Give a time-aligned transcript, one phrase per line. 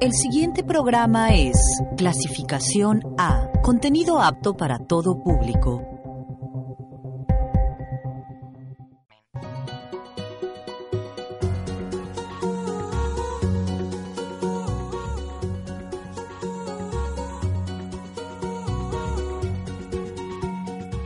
[0.00, 1.56] El siguiente programa es
[1.96, 5.82] clasificación A, contenido apto para todo público.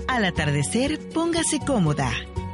[0.07, 2.11] Al atardecer, póngase cómoda.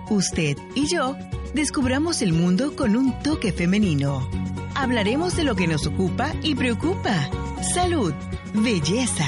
[0.09, 1.16] Usted y yo
[1.52, 4.48] descubramos el mundo con un toque femenino.
[4.80, 7.28] Hablaremos de lo que nos ocupa y preocupa.
[7.74, 8.14] Salud,
[8.55, 9.27] belleza,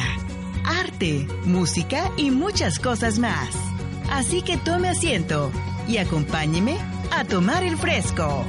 [0.64, 3.48] arte, música y muchas cosas más.
[4.12, 5.50] Así que tome asiento
[5.88, 6.76] y acompáñeme
[7.10, 8.44] a tomar el fresco.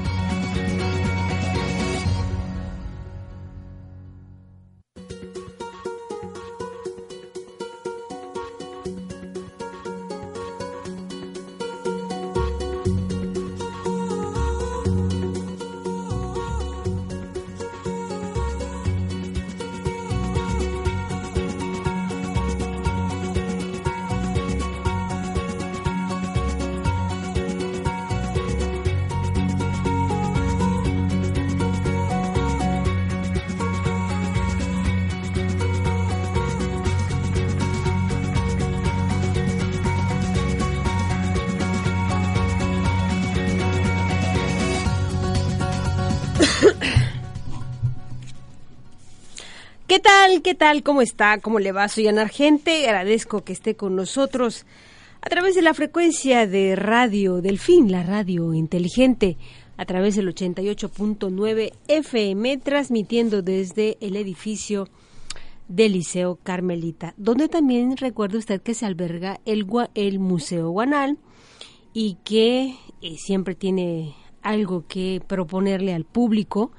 [50.44, 50.82] ¿Qué tal?
[50.82, 51.38] ¿Cómo está?
[51.40, 51.88] ¿Cómo le va?
[51.88, 52.88] Soy Ana Argente.
[52.88, 54.66] Agradezco que esté con nosotros
[55.22, 59.38] a través de la frecuencia de Radio Delfín, la radio inteligente,
[59.78, 64.88] a través del 88.9 FM, transmitiendo desde el edificio
[65.68, 71.20] del Liceo Carmelita, donde también recuerda usted que se alberga el, el Museo Guanal
[71.94, 76.72] y que eh, siempre tiene algo que proponerle al público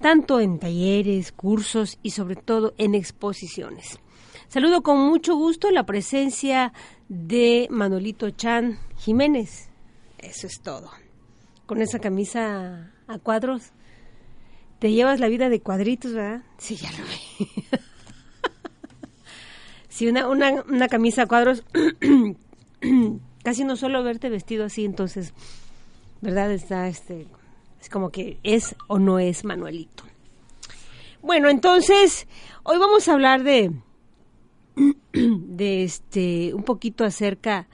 [0.00, 4.00] tanto en talleres, cursos y sobre todo en exposiciones.
[4.48, 6.72] Saludo con mucho gusto la presencia
[7.08, 9.68] de Manolito Chan Jiménez.
[10.18, 10.90] Eso es todo.
[11.66, 13.72] Con esa camisa a cuadros.
[14.80, 16.42] Te llevas la vida de cuadritos, ¿verdad?
[16.56, 17.52] Sí, ya lo vi.
[19.88, 21.62] sí, una, una, una camisa a cuadros.
[23.44, 25.34] Casi no suelo verte vestido así, entonces,
[26.22, 26.50] ¿verdad?
[26.50, 27.28] Está este
[27.80, 30.04] es como que es o no es Manuelito.
[31.22, 32.26] Bueno, entonces,
[32.62, 33.72] hoy vamos a hablar de,
[35.12, 37.68] de este, un poquito acerca,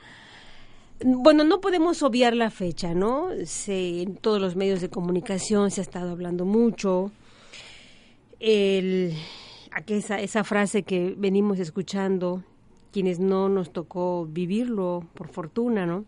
[1.05, 3.29] bueno, no podemos obviar la fecha, ¿no?
[3.45, 7.13] Se, en todos los medios de comunicación se ha estado hablando mucho.
[8.41, 9.15] El,
[9.87, 12.43] esa, esa frase que venimos escuchando,
[12.93, 16.05] quienes no nos tocó vivirlo, por fortuna, ¿no?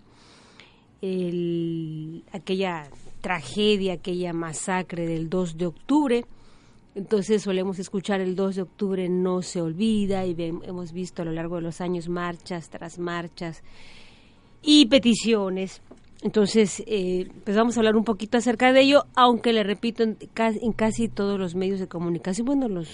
[1.02, 2.88] El, aquella
[3.20, 6.24] tragedia, aquella masacre del 2 de octubre.
[6.94, 11.32] Entonces solemos escuchar el 2 de octubre no se olvida y hemos visto a lo
[11.32, 13.62] largo de los años marchas tras marchas
[14.62, 15.80] y peticiones.
[16.22, 20.16] Entonces, eh, pues vamos a hablar un poquito acerca de ello, aunque le repito, en
[20.72, 22.88] casi, todos los medios de comunicación, bueno, los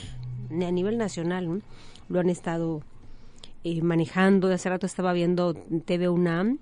[0.51, 1.63] a nivel nacional,
[2.09, 2.83] lo han estado
[3.65, 4.53] eh, manejando.
[4.53, 6.59] Hace rato estaba viendo TV UNAM,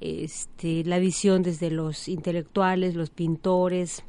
[0.00, 4.02] este, la visión desde los intelectuales, los pintores,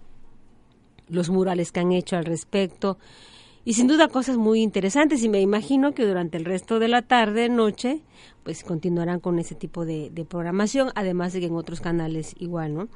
[1.09, 2.97] los murales que han hecho al respecto
[3.67, 7.01] y sin duda cosas muy interesantes y me imagino que durante el resto de la
[7.01, 7.99] tarde, noche,
[8.43, 12.87] pues continuarán con ese tipo de, programación, además de que en otros canales igual, ¿no?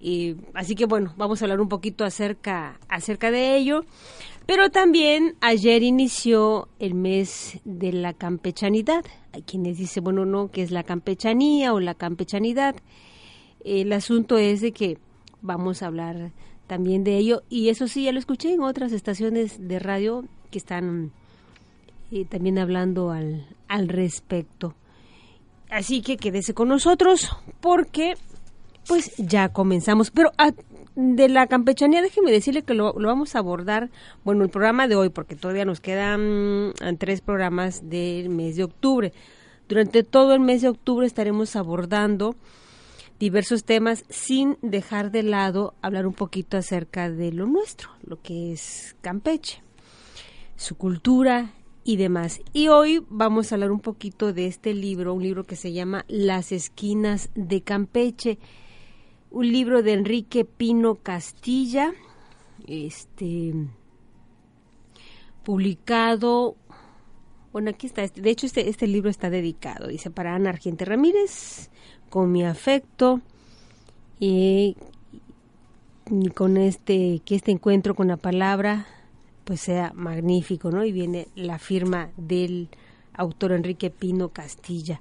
[0.00, 3.84] Y, así que bueno, vamos a hablar un poquito acerca, acerca de ello.
[4.48, 9.04] Pero también ayer inició el mes de la campechanidad.
[9.34, 12.74] Hay quienes dicen, bueno, no, que es la campechanía o la campechanidad.
[13.62, 14.96] El asunto es de que
[15.42, 16.32] vamos a hablar
[16.66, 17.42] también de ello.
[17.50, 21.12] Y eso sí, ya lo escuché en otras estaciones de radio que están
[22.10, 24.74] eh, también hablando al, al respecto.
[25.68, 28.14] Así que quédese con nosotros porque
[28.86, 30.10] pues ya comenzamos.
[30.10, 30.52] Pero a,
[30.98, 33.88] de la campechanía, déjeme decirle que lo, vamos a abordar,
[34.24, 38.64] bueno, el programa de hoy, porque todavía nos quedan mm, tres programas del mes de
[38.64, 39.12] octubre.
[39.68, 42.34] Durante todo el mes de octubre estaremos abordando
[43.20, 48.50] diversos temas sin dejar de lado hablar un poquito acerca de lo nuestro, lo que
[48.50, 49.62] es Campeche,
[50.56, 51.52] su cultura
[51.84, 52.40] y demás.
[52.52, 56.04] Y hoy vamos a hablar un poquito de este libro, un libro que se llama
[56.08, 58.40] Las esquinas de Campeche
[59.30, 61.92] un libro de Enrique Pino Castilla,
[62.66, 63.54] este
[65.44, 66.56] publicado,
[67.52, 71.70] bueno, aquí está, de hecho este, este libro está dedicado, dice, para Ana Argente Ramírez,
[72.10, 73.22] con mi afecto,
[74.20, 74.76] y
[76.34, 78.86] con este que este encuentro con la palabra
[79.44, 80.84] pues sea magnífico, ¿no?
[80.84, 82.68] Y viene la firma del
[83.14, 85.00] autor Enrique Pino Castilla.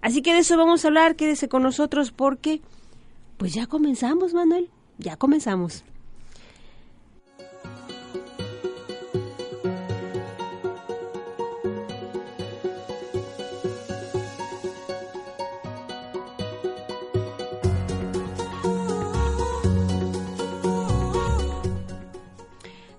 [0.00, 2.60] Así que de eso vamos a hablar, quédese con nosotros porque
[3.38, 4.68] pues ya comenzamos, Manuel,
[4.98, 5.84] ya comenzamos.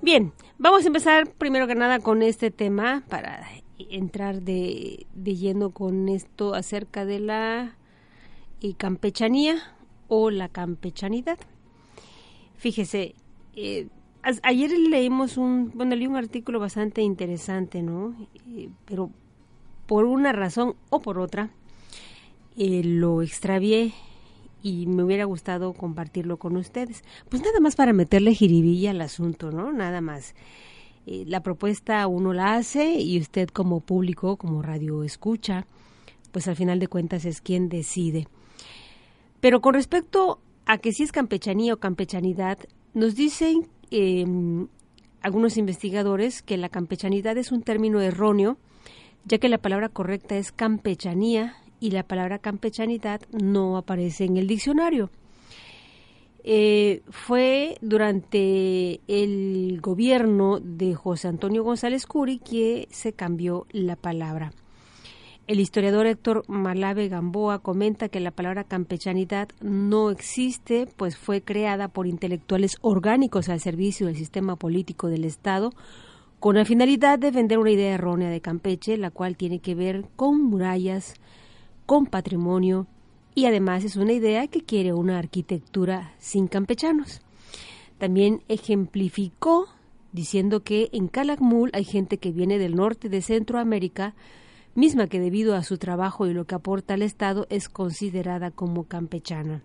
[0.01, 3.45] Bien, vamos a empezar primero que nada con este tema para
[3.77, 7.75] entrar de, de lleno con esto acerca de la
[8.62, 9.75] eh, campechanía
[10.09, 11.39] o la campechanidad.
[12.57, 13.15] Fíjese,
[13.56, 13.88] eh,
[14.44, 18.13] ayer leímos un, bueno, leí un artículo bastante interesante, ¿no?
[18.50, 19.09] Eh, pero
[19.88, 21.51] por una razón o por otra
[22.57, 23.94] lo extravié
[24.61, 27.03] y me hubiera gustado compartirlo con ustedes.
[27.29, 29.71] Pues nada más para meterle jiribilla al asunto, ¿no?
[29.71, 30.35] Nada más.
[31.06, 35.65] Eh, la propuesta uno la hace y usted como público, como radio escucha,
[36.31, 38.27] pues al final de cuentas es quien decide.
[39.41, 42.59] Pero con respecto a que si es campechanía o campechanidad,
[42.94, 44.68] nos dicen em,
[45.21, 48.57] algunos investigadores que la campechanidad es un término erróneo,
[49.25, 54.47] ya que la palabra correcta es campechanía y la palabra campechanidad no aparece en el
[54.47, 55.09] diccionario.
[56.44, 64.53] Eh, fue durante el gobierno de José Antonio González Curi que se cambió la palabra.
[65.49, 71.87] El historiador Héctor Malave Gamboa comenta que la palabra campechanidad no existe, pues fue creada
[71.87, 75.71] por intelectuales orgánicos al servicio del sistema político del Estado,
[76.39, 80.05] con la finalidad de vender una idea errónea de Campeche, la cual tiene que ver
[80.15, 81.15] con murallas,
[81.87, 82.85] con patrimonio
[83.33, 87.21] y además es una idea que quiere una arquitectura sin campechanos.
[87.97, 89.65] También ejemplificó
[90.11, 94.13] diciendo que en Calakmul hay gente que viene del norte de Centroamérica,
[94.75, 98.86] misma que debido a su trabajo y lo que aporta al Estado es considerada como
[98.86, 99.63] campechana.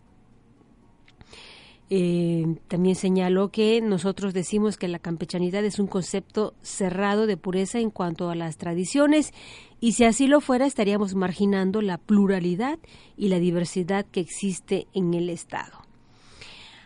[1.91, 7.79] Eh, también señaló que nosotros decimos que la campechanidad es un concepto cerrado de pureza
[7.79, 9.33] en cuanto a las tradiciones
[9.81, 12.79] y si así lo fuera estaríamos marginando la pluralidad
[13.19, 15.85] y la diversidad que existe en el Estado.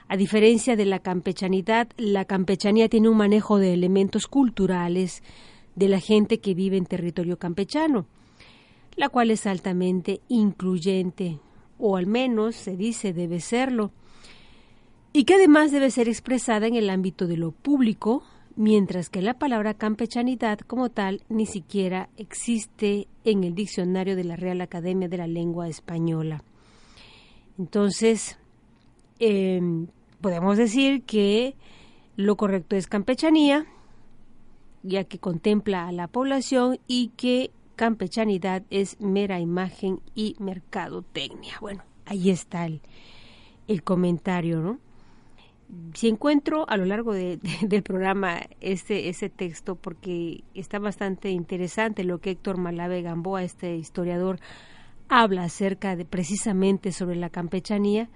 [0.08, 5.22] A diferencia de la campechanidad, la campechanía tiene un manejo de elementos culturales
[5.78, 8.06] de la gente que vive en territorio campechano,
[8.96, 11.38] la cual es altamente incluyente,
[11.78, 13.92] o al menos se dice debe serlo
[15.12, 18.22] y que además debe ser expresada en el ámbito de lo público,
[18.56, 24.36] mientras que la palabra campechanidad como tal ni siquiera existe en el diccionario de la
[24.36, 26.42] Real Academia de la Lengua Española.
[27.58, 28.38] Entonces,
[29.18, 29.86] em,
[30.20, 31.54] podemos decir que
[32.16, 33.66] lo correcto es campechanía,
[34.82, 41.54] ya que contempla a la población y que campechanidad es mera imagen y mercadotecnia.
[41.60, 42.80] Bueno, ahí está el,
[43.66, 44.78] el comentario, ¿no?
[45.94, 52.18] si encuentro a lo largo del programa ese, ese texto, porque está bastante interesante lo
[52.18, 54.38] que Héctor Malave Gamboa, este historiador,
[55.08, 58.08] habla acerca de precisamente sobre la campechanía,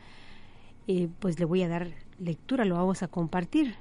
[0.87, 1.89] eh, pues le voy a dar
[2.19, 3.75] lectura, lo vamos a compartir.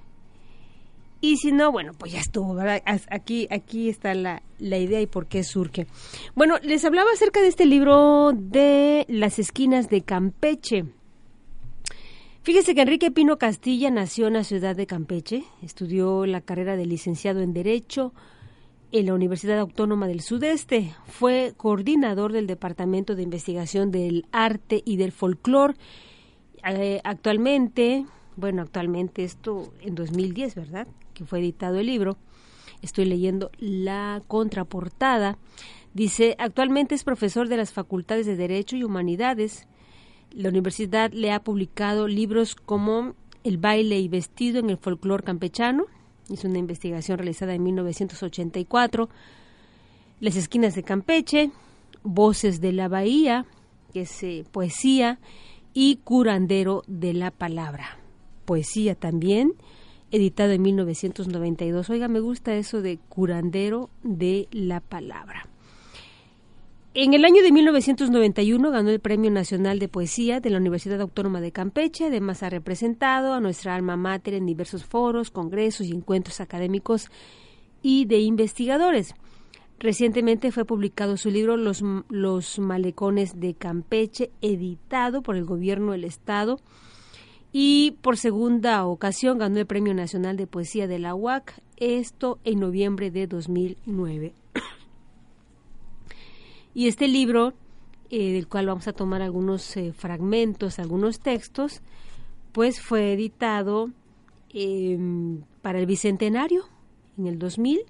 [1.22, 2.82] Y si no, bueno, pues ya estuvo, ¿verdad?
[3.10, 5.86] Aquí, aquí está la, la idea y por qué surge.
[6.36, 10.86] Bueno, les hablaba acerca de este libro de Las esquinas de Campeche
[12.44, 16.88] Fíjese que Enrique Pino Castilla nació en la ciudad de Campeche, estudió la carrera de
[16.88, 18.14] licenciado en Derecho
[18.92, 24.98] en la Universidad Autónoma del Sudeste, fue coordinador del Departamento de Investigación del Arte y
[24.98, 25.76] del Folclor.
[26.68, 30.88] Eh, actualmente, bueno, actualmente esto en 2010, ¿verdad?
[31.14, 32.18] Que fue editado el libro.
[32.82, 35.38] Estoy leyendo la contraportada.
[35.94, 39.68] Dice, actualmente es profesor de las Facultades de Derecho y Humanidades
[40.34, 45.86] la universidad le ha publicado libros como El baile y vestido en el folclore campechano,
[46.30, 49.10] es una investigación realizada en 1984,
[50.20, 51.52] Las esquinas de Campeche,
[52.04, 53.46] Voces de la Bahía,
[53.94, 55.20] que es eh, poesía,
[55.74, 57.98] y Curandero de la Palabra,
[58.46, 59.54] poesía también,
[60.12, 61.90] editado en 1992.
[61.90, 65.48] Oiga, me gusta eso de Curandero de la Palabra.
[66.94, 71.40] En el año de 1991 ganó el Premio Nacional de Poesía de la Universidad Autónoma
[71.40, 72.08] de Campeche.
[72.08, 77.08] Además, ha representado a nuestra alma mater en diversos foros, congresos y encuentros académicos
[77.82, 79.16] y de investigadores.
[79.80, 86.04] Recientemente fue publicado su libro Los, Los Malecones de Campeche, editado por el Gobierno del
[86.04, 86.60] Estado
[87.54, 92.60] y por segunda ocasión ganó el Premio Nacional de Poesía de la UAC, esto en
[92.60, 94.34] noviembre de 2009.
[96.74, 97.54] y este libro,
[98.10, 101.82] eh, del cual vamos a tomar algunos eh, fragmentos, algunos textos,
[102.54, 103.90] pues fue editado
[104.54, 106.66] em, para el Bicentenario
[107.18, 107.82] en el 2000,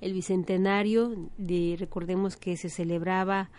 [0.00, 3.50] el Bicentenario, de, recordemos que se celebraba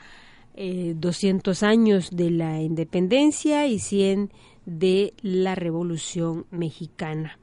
[0.55, 4.31] 200 eh, años de la independencia y 100
[4.69, 7.39] de la Revolución Mexicana.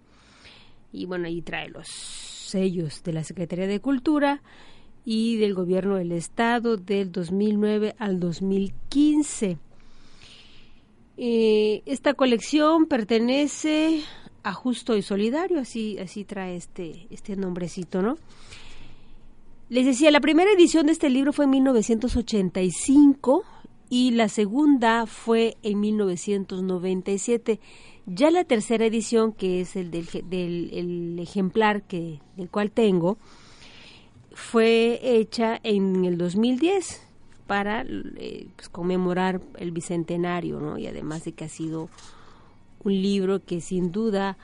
[0.93, 4.43] Y bueno, ahí trae los sellos de la Secretaría de Cultura
[5.05, 9.59] y del Gobierno del Estado del 2009 al 2015.
[11.19, 14.03] Eh, esta colección pertenece
[14.43, 18.17] a Justo y Solidario, así, así trae este, este nombrecito, ¿no?
[19.69, 23.45] Les decía, la primera edición de este libro fue en 1985
[23.89, 27.61] y la segunda fue en 1997.
[28.07, 33.19] Ya la tercera edición, que es el del, del ejemplar que, del cual tengo,
[34.33, 37.07] fue hecha en el 2010
[37.47, 40.79] para eh, pues, conmemorar el bicentenario, ¿no?
[40.79, 41.89] Y además de que ha sido
[42.85, 44.37] un libro que sin duda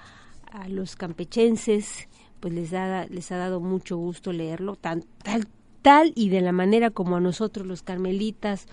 [0.51, 2.09] a los campechenses
[2.41, 5.47] pues les ha, les ha dado mucho gusto leerlo, tan, tal,
[5.81, 8.67] tal y de la manera como a nosotros los carmelitas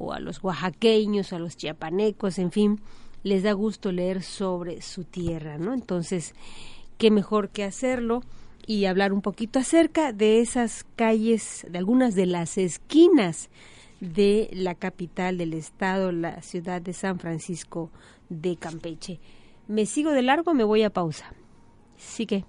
[0.00, 2.80] o a los oaxaqueños, a los chiapanecos, en fin,
[3.22, 5.74] les da gusto leer sobre su tierra, ¿no?
[5.74, 6.34] Entonces,
[6.98, 8.22] qué mejor que hacerlo
[8.66, 13.50] y hablar un poquito acerca de esas calles, de algunas de las esquinas
[14.00, 17.90] de la capital del estado, la ciudad de San Francisco
[18.30, 19.20] de Campeche.
[19.68, 21.34] Me sigo de largo, me voy a pausa.
[21.98, 22.44] Sí que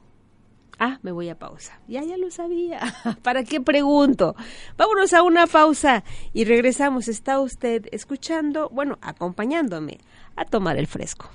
[0.84, 1.80] Ah, me voy a pausa.
[1.88, 2.80] Ya, ya lo sabía.
[3.22, 4.36] ¿Para qué pregunto?
[4.78, 7.08] Vámonos a una pausa y regresamos.
[7.08, 10.00] Está usted escuchando, bueno, acompañándome
[10.36, 11.30] a tomar el fresco.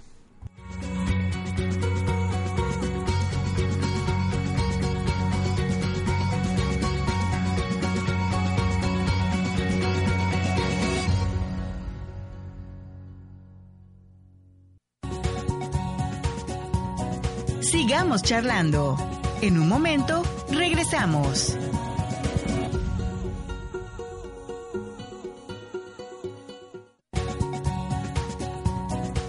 [17.61, 19.16] Sigamos charlando.
[19.43, 21.57] En un momento, regresamos.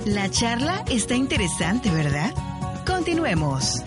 [0.06, 2.34] La charla está interesante, ¿verdad?
[2.86, 3.84] Continuemos.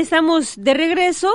[0.00, 1.30] Estamos de regreso.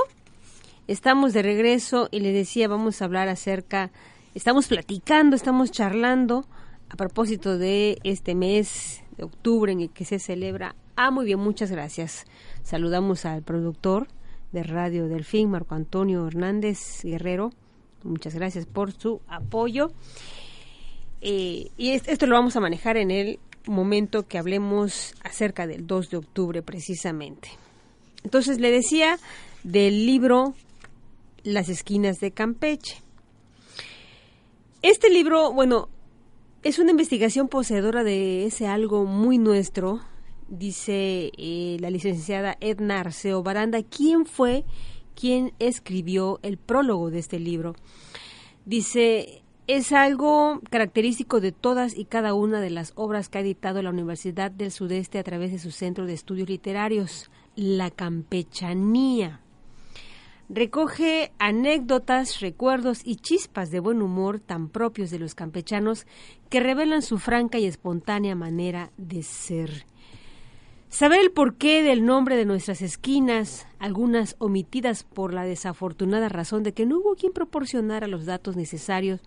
[0.88, 3.90] Estamos de regreso y le decía, vamos a hablar acerca,
[4.34, 6.46] estamos platicando, estamos charlando
[6.88, 10.76] a propósito de este mes de octubre en el que se celebra.
[10.94, 12.24] Ah, muy bien, muchas gracias.
[12.62, 14.08] Saludamos al productor
[14.52, 17.52] de Radio Delfín, Marco Antonio Hernández Guerrero.
[18.04, 19.90] Muchas gracias por su apoyo.
[21.20, 26.10] Eh, y esto lo vamos a manejar en el momento que hablemos acerca del 2
[26.10, 27.48] de octubre precisamente.
[28.24, 29.18] Entonces le decía
[29.62, 30.54] del libro
[31.42, 33.02] Las esquinas de Campeche.
[34.82, 35.88] Este libro, bueno,
[36.62, 40.00] es una investigación poseedora de ese algo muy nuestro,
[40.48, 44.64] dice eh, la licenciada Edna Arceo Baranda, ¿quién fue
[45.14, 47.74] quien escribió el prólogo de este libro?
[48.64, 53.82] Dice, es algo característico de todas y cada una de las obras que ha editado
[53.82, 59.40] la Universidad del Sudeste a través de su Centro de Estudios Literarios, la campechanía.
[60.48, 66.06] Recoge anécdotas, recuerdos y chispas de buen humor tan propios de los campechanos
[66.50, 69.86] que revelan su franca y espontánea manera de ser.
[70.88, 76.74] Saber el porqué del nombre de nuestras esquinas, algunas omitidas por la desafortunada razón de
[76.74, 79.20] que no hubo quien proporcionara los datos necesarios,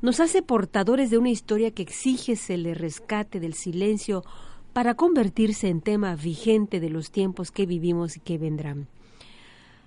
[0.00, 4.24] nos hace portadores de una historia que exige se le rescate del silencio
[4.74, 8.88] para convertirse en tema vigente de los tiempos que vivimos y que vendrán.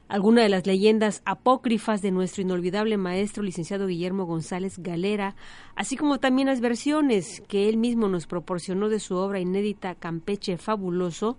[0.08, 5.36] alguna de las leyendas apócrifas de nuestro inolvidable maestro licenciado Guillermo González Galera,
[5.75, 10.58] así como también las versiones que él mismo nos proporcionó de su obra inédita Campeche
[10.58, 11.38] Fabuloso,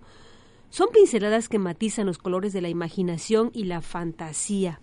[0.69, 4.79] son pinceladas que matizan los colores de la imaginación y la fantasía.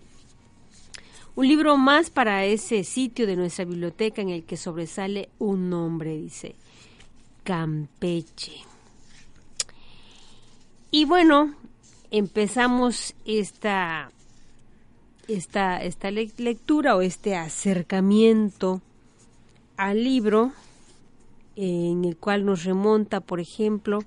[1.35, 6.17] Un libro más para ese sitio de nuestra biblioteca en el que sobresale un nombre,
[6.17, 6.57] dice
[7.47, 8.51] Campeche.
[10.91, 11.55] Y bueno,
[12.11, 14.11] empezamos esta,
[15.29, 18.81] esta, esta lectura o este acercamiento
[19.77, 20.51] al libro
[21.55, 23.99] en el cual nos remonta, por ejemplo,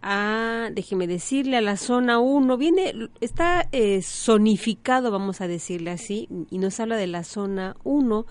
[0.00, 6.26] a, déjeme decirle, a la zona 1, viene, está eh, zonificado, vamos a decirle así,
[6.50, 8.24] y nos habla de la zona 1,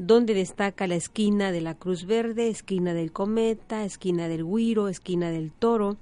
[0.00, 5.30] donde destaca la esquina de la Cruz Verde, esquina del Cometa, esquina del Guiro, esquina
[5.30, 5.98] del Toro,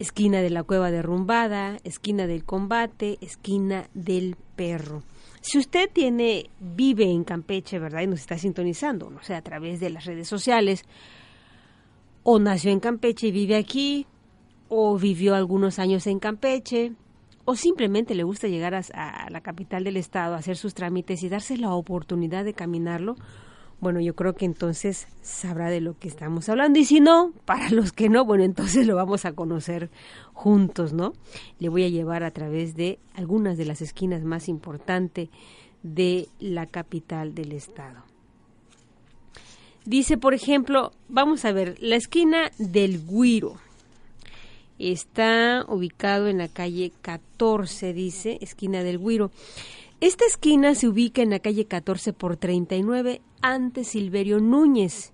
[0.00, 5.04] esquina de la cueva derrumbada, esquina del combate, esquina del perro.
[5.42, 8.02] Si usted tiene, vive en Campeche, ¿verdad?
[8.02, 10.84] Y nos está sintonizando, no sé, a través de las redes sociales,
[12.24, 14.06] o nació en Campeche y vive aquí,
[14.68, 16.94] o vivió algunos años en Campeche,
[17.44, 21.28] o simplemente le gusta llegar a, la capital del estado, a hacer sus trámites y
[21.28, 23.16] darse la oportunidad de caminarlo,
[23.80, 26.78] bueno, yo creo que entonces sabrá de lo que estamos hablando.
[26.78, 29.90] Y si no, para los que no, bueno, entonces lo vamos a conocer
[30.32, 31.14] juntos, ¿no?
[31.58, 35.30] Le voy a llevar a través de algunas de las esquinas más importantes
[35.82, 38.04] de la capital del estado.
[39.84, 43.56] Dice, por ejemplo, vamos a ver, la esquina del Guiro.
[44.82, 49.30] Está ubicado en la calle 14, dice, esquina del Guiro.
[50.00, 55.12] Esta esquina se ubica en la calle 14 por 39 ante Silverio Núñez.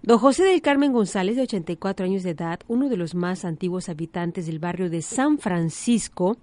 [0.00, 3.90] Don José del Carmen González, de 84 años de edad, uno de los más antiguos
[3.90, 6.38] habitantes del barrio de San Francisco,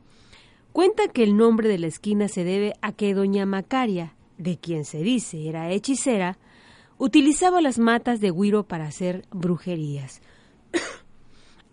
[0.73, 4.85] cuenta que el nombre de la esquina se debe a que doña Macaria, de quien
[4.85, 6.37] se dice era hechicera,
[6.99, 10.21] utilizaba las matas de Huiro para hacer brujerías.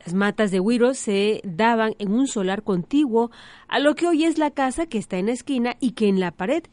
[0.04, 3.30] Las matas de Huiro se daban en un solar contiguo
[3.68, 6.20] a lo que hoy es la casa que está en la esquina y que en
[6.20, 6.64] la pared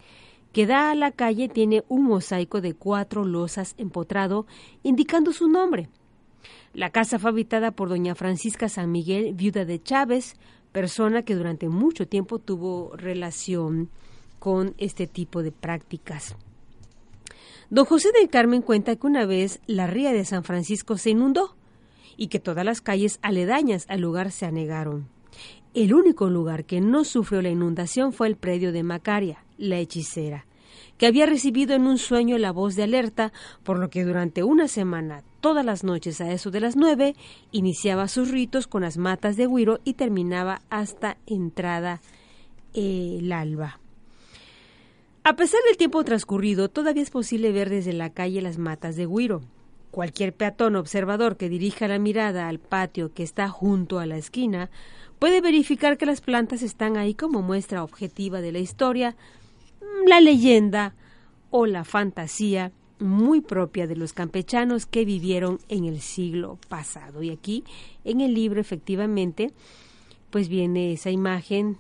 [0.51, 4.47] que da a la calle tiene un mosaico de cuatro losas empotrado
[4.83, 5.87] indicando su nombre.
[6.73, 10.35] La casa fue habitada por doña Francisca San Miguel, viuda de Chávez,
[10.73, 13.89] persona que durante mucho tiempo tuvo relación
[14.39, 16.35] con este tipo de prácticas.
[17.69, 21.55] Don José del Carmen cuenta que una vez la ría de San Francisco se inundó
[22.17, 25.07] y que todas las calles aledañas al lugar se anegaron.
[25.73, 30.45] El único lugar que no sufrió la inundación fue el predio de Macaria, la hechicera,
[30.97, 33.31] que había recibido en un sueño la voz de alerta,
[33.63, 37.15] por lo que durante una semana, todas las noches a eso de las nueve,
[37.51, 42.01] iniciaba sus ritos con las matas de Huiro y terminaba hasta entrada
[42.73, 43.79] el alba.
[45.23, 49.05] A pesar del tiempo transcurrido, todavía es posible ver desde la calle las matas de
[49.05, 49.41] Huiro.
[49.91, 54.69] Cualquier peatón observador que dirija la mirada al patio que está junto a la esquina
[55.19, 59.15] puede verificar que las plantas están ahí como muestra objetiva de la historia,
[60.07, 60.95] la leyenda
[61.49, 67.21] o la fantasía muy propia de los campechanos que vivieron en el siglo pasado.
[67.21, 67.63] Y aquí
[68.05, 69.51] en el libro efectivamente
[70.29, 71.77] pues viene esa imagen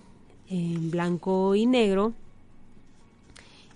[0.49, 2.13] en blanco y negro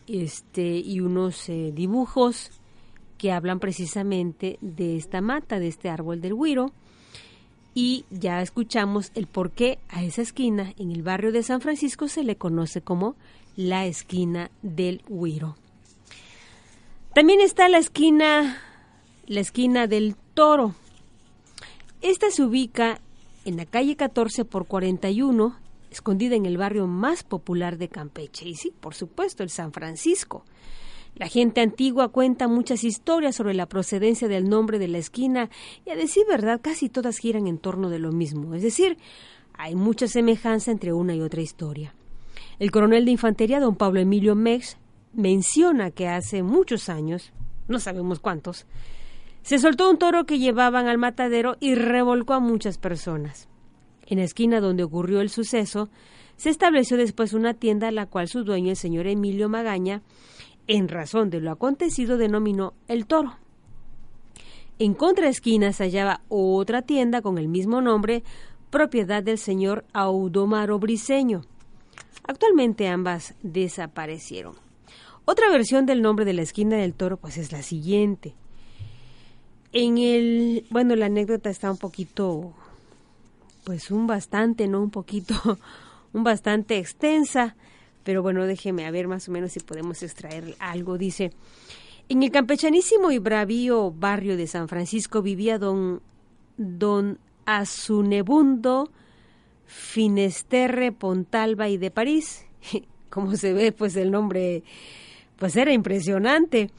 [0.08, 2.52] este y unos eh, dibujos
[3.18, 6.72] que hablan precisamente de esta mata, de este árbol del Huiro.
[7.74, 12.08] Y ya escuchamos el por qué a esa esquina en el barrio de San Francisco
[12.08, 13.16] se le conoce como
[13.58, 15.58] la esquina del Huiro.
[17.14, 18.62] También está la esquina,
[19.28, 20.76] la esquina del Toro.
[22.02, 23.00] Esta se ubica
[23.46, 25.56] en la calle 14 por 41,
[25.92, 28.48] escondida en el barrio más popular de Campeche.
[28.48, 30.44] Y sí, por supuesto, el San Francisco.
[31.16, 35.50] La gente antigua cuenta muchas historias sobre la procedencia del nombre de la esquina
[35.86, 38.98] y a decir verdad casi todas giran en torno de lo mismo, es decir,
[39.54, 41.96] hay mucha semejanza entre una y otra historia.
[42.60, 44.78] El coronel de infantería, don Pablo Emilio Mex,
[45.14, 47.32] menciona que hace muchos años,
[47.70, 48.66] no sabemos cuántos,
[49.42, 53.48] se soltó un toro que llevaban al matadero y revolcó a muchas personas.
[54.08, 55.90] En la esquina donde ocurrió el suceso,
[56.36, 60.02] se estableció después una tienda a la cual su dueño, el señor Emilio Magaña,
[60.68, 63.38] en razón de lo acontecido, denominó el toro.
[64.78, 68.24] En contraesquina se hallaba otra tienda con el mismo nombre,
[68.70, 71.42] propiedad del señor Audomaro Briseño.
[72.28, 74.56] Actualmente ambas desaparecieron.
[75.24, 78.34] Otra versión del nombre de la esquina del toro pues es la siguiente.
[79.72, 82.54] En el, bueno, la anécdota está un poquito
[83.64, 85.36] pues un bastante, no un poquito
[86.14, 87.56] un bastante extensa,
[88.06, 90.98] pero bueno, déjeme a ver más o menos si podemos extraer algo.
[90.98, 91.32] Dice,
[92.08, 96.02] en el campechanísimo y bravío barrio de San Francisco vivía don,
[96.56, 98.92] don Azunebundo
[99.66, 102.46] Finesterre Pontalba y de París.
[103.10, 104.64] Como se ve, pues el nombre
[105.38, 106.70] pues era impresionante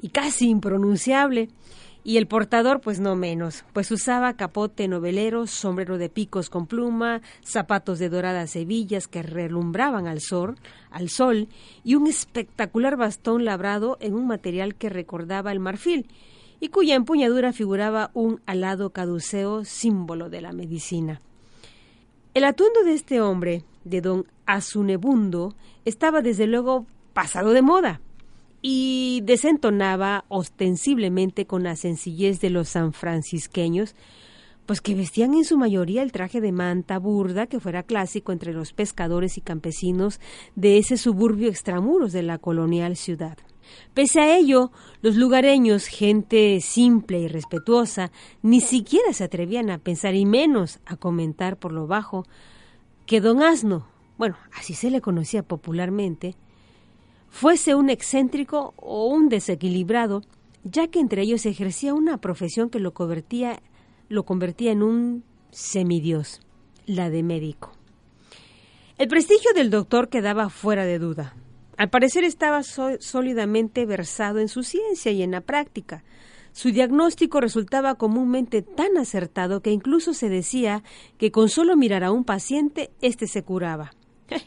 [0.00, 1.50] y casi impronunciable.
[2.06, 7.22] Y el portador, pues no menos, pues usaba capote novelero, sombrero de picos con pluma,
[7.42, 10.56] zapatos de doradas hebillas que relumbraban al sol,
[10.90, 11.48] al sol
[11.82, 16.06] y un espectacular bastón labrado en un material que recordaba el marfil
[16.60, 21.22] y cuya empuñadura figuraba un alado caduceo símbolo de la medicina.
[22.34, 25.54] El atuendo de este hombre, de don Azunebundo,
[25.86, 28.02] estaba desde luego pasado de moda
[28.66, 33.94] y desentonaba ostensiblemente con la sencillez de los sanfrancisqueños,
[34.64, 38.54] pues que vestían en su mayoría el traje de manta burda que fuera clásico entre
[38.54, 40.18] los pescadores y campesinos
[40.56, 43.36] de ese suburbio extramuros de la colonial ciudad.
[43.92, 44.72] Pese a ello,
[45.02, 50.96] los lugareños, gente simple y respetuosa, ni siquiera se atrevían a pensar y menos a
[50.96, 52.24] comentar por lo bajo
[53.04, 56.34] que don Asno, bueno, así se le conocía popularmente,
[57.34, 60.22] fuese un excéntrico o un desequilibrado,
[60.62, 63.60] ya que entre ellos ejercía una profesión que lo convertía,
[64.08, 66.40] lo convertía en un semidios,
[66.86, 67.72] la de médico.
[68.98, 71.34] El prestigio del doctor quedaba fuera de duda.
[71.76, 76.04] Al parecer estaba sólidamente versado en su ciencia y en la práctica.
[76.52, 80.84] Su diagnóstico resultaba comúnmente tan acertado que incluso se decía
[81.18, 83.90] que con solo mirar a un paciente éste se curaba,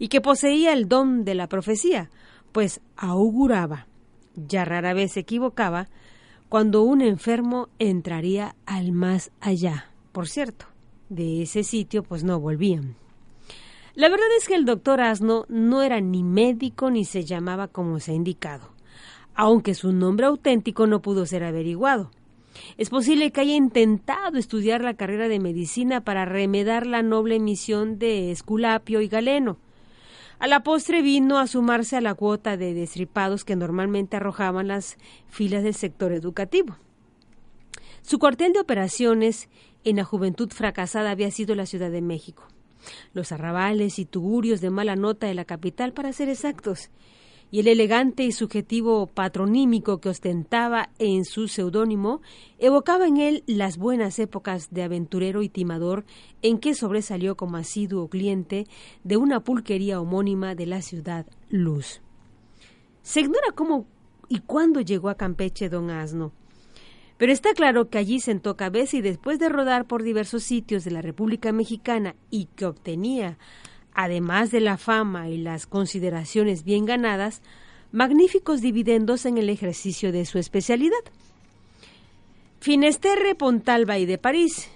[0.00, 2.10] y que poseía el don de la profecía,
[2.52, 3.86] pues auguraba,
[4.34, 5.88] ya rara vez se equivocaba,
[6.48, 9.90] cuando un enfermo entraría al más allá.
[10.12, 10.66] Por cierto,
[11.08, 12.96] de ese sitio pues no volvían.
[13.94, 18.00] La verdad es que el doctor Asno no era ni médico ni se llamaba como
[18.00, 18.70] se ha indicado,
[19.34, 22.10] aunque su nombre auténtico no pudo ser averiguado.
[22.76, 27.98] Es posible que haya intentado estudiar la carrera de medicina para remedar la noble misión
[27.98, 29.58] de Esculapio y Galeno,
[30.42, 34.96] a la postre vino a sumarse a la cuota de destripados que normalmente arrojaban las
[35.28, 36.76] filas del sector educativo.
[38.02, 39.48] Su cuartel de operaciones
[39.84, 42.42] en la juventud fracasada había sido la Ciudad de México.
[43.14, 46.90] Los arrabales y tugurios de mala nota de la capital, para ser exactos,
[47.52, 52.22] y el elegante y subjetivo patronímico que ostentaba en su seudónimo
[52.58, 56.06] evocaba en él las buenas épocas de aventurero y timador
[56.40, 58.66] en que sobresalió como asiduo cliente
[59.04, 62.00] de una pulquería homónima de la ciudad Luz.
[63.02, 63.86] Se ignora cómo
[64.30, 66.32] y cuándo llegó a Campeche don Asno,
[67.18, 70.90] pero está claro que allí sentó cabeza y después de rodar por diversos sitios de
[70.90, 73.36] la República Mexicana y que obtenía
[73.94, 77.42] además de la fama y las consideraciones bien ganadas,
[77.90, 81.02] magníficos dividendos en el ejercicio de su especialidad.
[82.60, 84.70] Finesterre Pontalba y de París,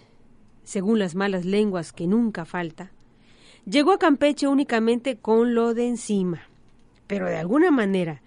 [0.64, 2.90] según las malas lenguas que nunca falta,
[3.64, 6.42] llegó a Campeche únicamente con lo de encima,
[7.06, 8.22] pero de alguna manera,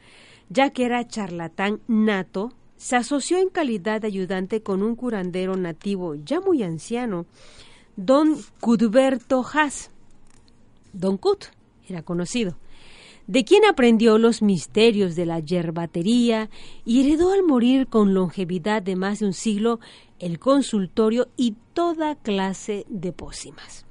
[0.50, 6.16] ya que era charlatán nato, se asoció en calidad de ayudante con un curandero nativo
[6.16, 7.26] ya muy anciano,
[7.98, 9.92] don Cudberto Haas,
[10.94, 11.46] Don Cut
[11.88, 12.58] era conocido,
[13.28, 16.50] de quien aprendió los misterios de la yerbatería
[16.86, 19.80] y heredó al morir con longevidad de más de un siglo
[20.20, 23.86] el consultorio y toda clase de pócimas.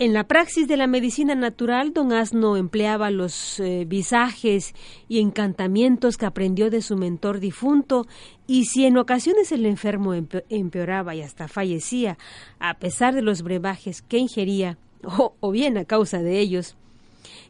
[0.00, 4.72] En la praxis de la medicina natural, don Asno empleaba los eh, visajes
[5.08, 8.06] y encantamientos que aprendió de su mentor difunto,
[8.46, 12.16] y si en ocasiones el enfermo empeoraba y hasta fallecía,
[12.60, 16.76] a pesar de los brebajes que ingería, o, bien a causa de ellos,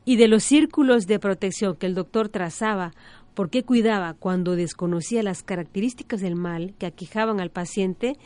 [0.04, 2.92] y de los círculos de protección que el doctor trazaba
[3.34, 8.16] porque cuidaba cuando desconocía las características del mal que aquejaban al paciente,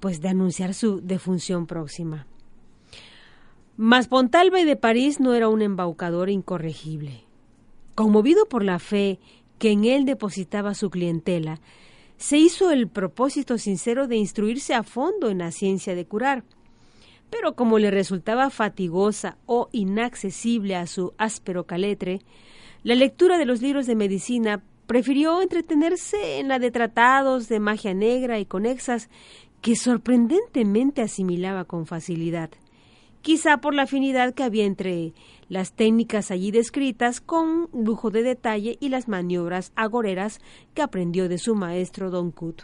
[0.00, 2.26] pues de anunciar su defunción próxima.
[3.76, 7.24] Mas Pontalba y de París no era un embaucador incorregible.
[7.94, 9.20] Conmovido por la fe
[9.58, 11.60] que en él depositaba su clientela,
[12.16, 16.44] se hizo el propósito sincero de instruirse a fondo en la ciencia de curar
[17.30, 22.20] pero como le resultaba fatigosa o inaccesible a su áspero caletre,
[22.82, 27.94] la lectura de los libros de medicina prefirió entretenerse en la de tratados de magia
[27.94, 29.08] negra y conexas
[29.60, 32.50] que sorprendentemente asimilaba con facilidad,
[33.22, 35.12] quizá por la afinidad que había entre
[35.48, 40.40] las técnicas allí descritas con lujo de detalle y las maniobras agoreras
[40.74, 42.62] que aprendió de su maestro Don Cut.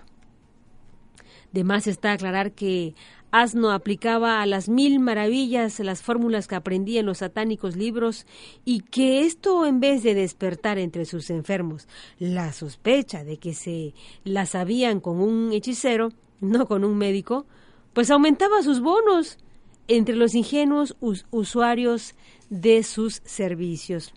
[1.52, 2.94] De más está aclarar que
[3.31, 8.27] Asno aplicaba a las mil maravillas las fórmulas que aprendía en los satánicos libros
[8.65, 13.95] y que esto en vez de despertar entre sus enfermos la sospecha de que se
[14.25, 17.47] las sabían con un hechicero, no con un médico,
[17.93, 19.39] pues aumentaba sus bonos
[19.89, 20.97] entre los ingenuos
[21.31, 22.15] usuarios
[22.51, 24.12] de sus servicios.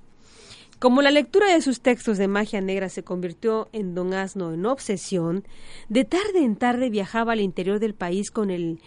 [0.79, 4.65] Como la lectura de sus textos de magia negra se convirtió en don Asno en
[4.65, 5.43] obsesión,
[5.89, 8.79] de tarde en tarde viajaba al interior del país con el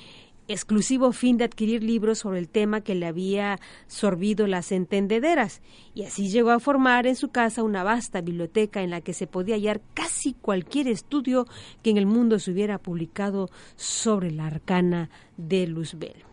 [0.49, 5.61] exclusivo fin de adquirir libros sobre el tema que le había sorbido las entendederas,
[5.95, 9.27] y así llegó a formar en su casa una vasta biblioteca en la que se
[9.27, 11.47] podía hallar casi cualquier estudio
[11.83, 16.32] que en el mundo se hubiera publicado sobre la arcana de Luzbel.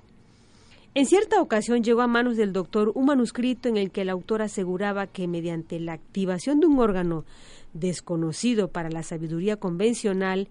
[0.95, 4.41] En cierta ocasión llegó a manos del doctor un manuscrito en el que el autor
[4.41, 7.25] aseguraba que mediante la activación de un órgano
[7.73, 10.47] desconocido para la sabiduría convencional,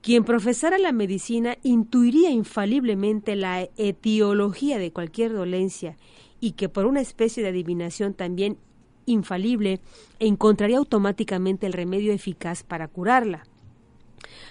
[0.00, 5.96] quien profesara la medicina intuiría infaliblemente la etiología de cualquier dolencia
[6.40, 8.58] y que por una especie de adivinación también
[9.06, 9.80] infalible
[10.20, 13.44] encontraría automáticamente el remedio eficaz para curarla.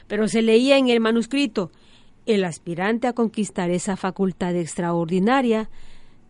[0.07, 1.71] Pero se leía en el manuscrito
[2.35, 5.69] el aspirante a conquistar esa facultad extraordinaria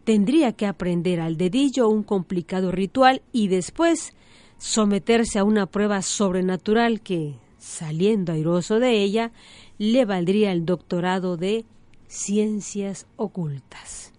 [0.04, 4.14] tendría que aprender al dedillo un complicado ritual y después
[4.58, 9.32] someterse a una prueba sobrenatural que, saliendo airoso de ella,
[9.78, 11.66] le valdría el doctorado de
[12.08, 14.14] ciencias ocultas.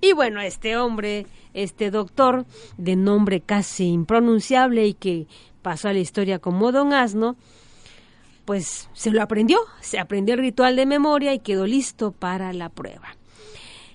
[0.00, 2.44] Y bueno, este hombre, este doctor,
[2.76, 5.26] de nombre casi impronunciable y que
[5.62, 7.36] pasó a la historia como don Asno,
[8.44, 12.68] pues se lo aprendió, se aprendió el ritual de memoria y quedó listo para la
[12.68, 13.16] prueba.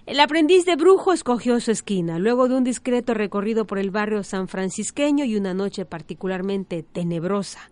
[0.06, 4.24] El aprendiz de brujo escogió su esquina, luego de un discreto recorrido por el barrio
[4.24, 7.72] san francisqueño y una noche particularmente tenebrosa,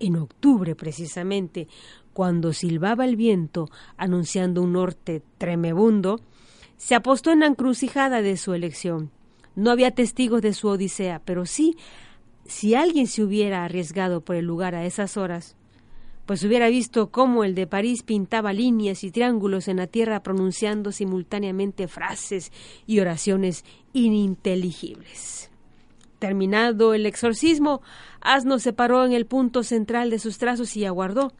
[0.00, 1.68] en octubre precisamente,
[2.12, 6.20] cuando silbaba el viento anunciando un norte tremebundo,
[6.76, 9.12] se apostó en la encrucijada de su elección.
[9.54, 11.76] No había testigos de su odisea, pero sí,
[12.44, 15.56] si alguien se hubiera arriesgado por el lugar a esas horas,
[16.28, 20.92] pues hubiera visto cómo el de París pintaba líneas y triángulos en la tierra pronunciando
[20.92, 22.52] simultáneamente frases
[22.86, 23.64] y oraciones
[23.94, 25.50] ininteligibles.
[26.18, 27.80] Terminado el exorcismo,
[28.20, 31.32] Asno se paró en el punto central de sus trazos y aguardó,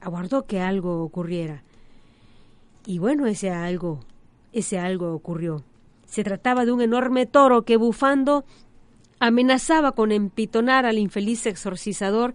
[0.00, 1.64] aguardó que algo ocurriera.
[2.86, 3.98] Y bueno, ese algo,
[4.52, 5.64] ese algo ocurrió.
[6.06, 8.44] Se trataba de un enorme toro que bufando
[9.26, 12.34] amenazaba con empitonar al infeliz exorcizador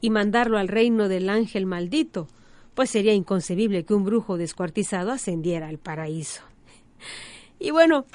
[0.00, 2.28] y mandarlo al reino del ángel maldito,
[2.74, 6.40] pues sería inconcebible que un brujo descuartizado ascendiera al paraíso.
[7.58, 8.06] Y bueno,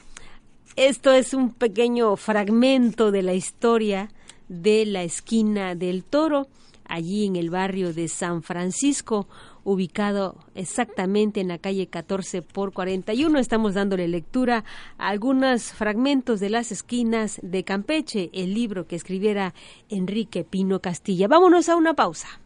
[0.75, 4.09] esto es un pequeño fragmento de la historia
[4.47, 6.47] de la esquina del toro,
[6.83, 9.27] allí en el barrio de San Francisco,
[9.65, 13.37] ubicado exactamente en la calle 14 por 41.
[13.39, 14.63] Estamos dándole lectura
[14.97, 19.53] a algunos fragmentos de las esquinas de Campeche, el libro que escribiera
[19.89, 21.27] Enrique Pino Castilla.
[21.27, 22.39] Vámonos a una pausa.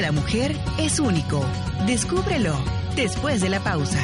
[0.00, 1.44] La mujer es único.
[1.86, 2.54] Descúbrelo
[2.96, 4.00] después de la pausa.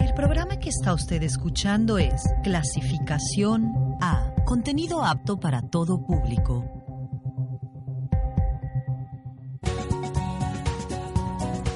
[0.00, 6.64] El programa que está usted escuchando es Clasificación A, contenido apto para todo público.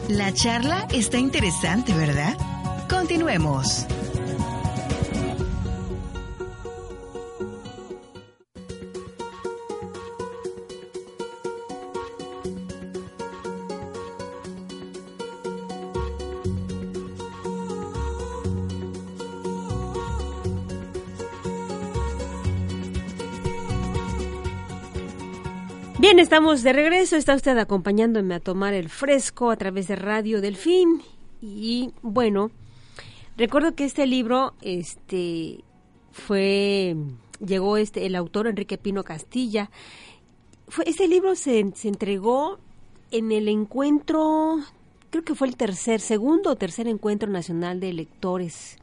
[0.09, 2.37] La charla está interesante, ¿verdad?
[2.89, 3.87] Continuemos.
[26.01, 27.17] Bien, estamos de regreso.
[27.17, 31.03] Está usted acompañándome a tomar el fresco a través de Radio Delfín.
[31.43, 32.51] Y bueno,
[33.37, 35.63] recuerdo que este libro, este,
[36.11, 36.97] fue,
[37.45, 39.71] llegó este, el autor Enrique Pino Castilla.
[40.69, 42.59] Fue, este libro se, se entregó
[43.11, 44.57] en el encuentro,
[45.11, 48.79] creo que fue el tercer, segundo o tercer encuentro nacional de lectores.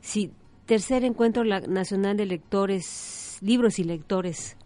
[0.00, 0.30] Sí,
[0.64, 4.56] tercer encuentro nacional de lectores, libros y lectores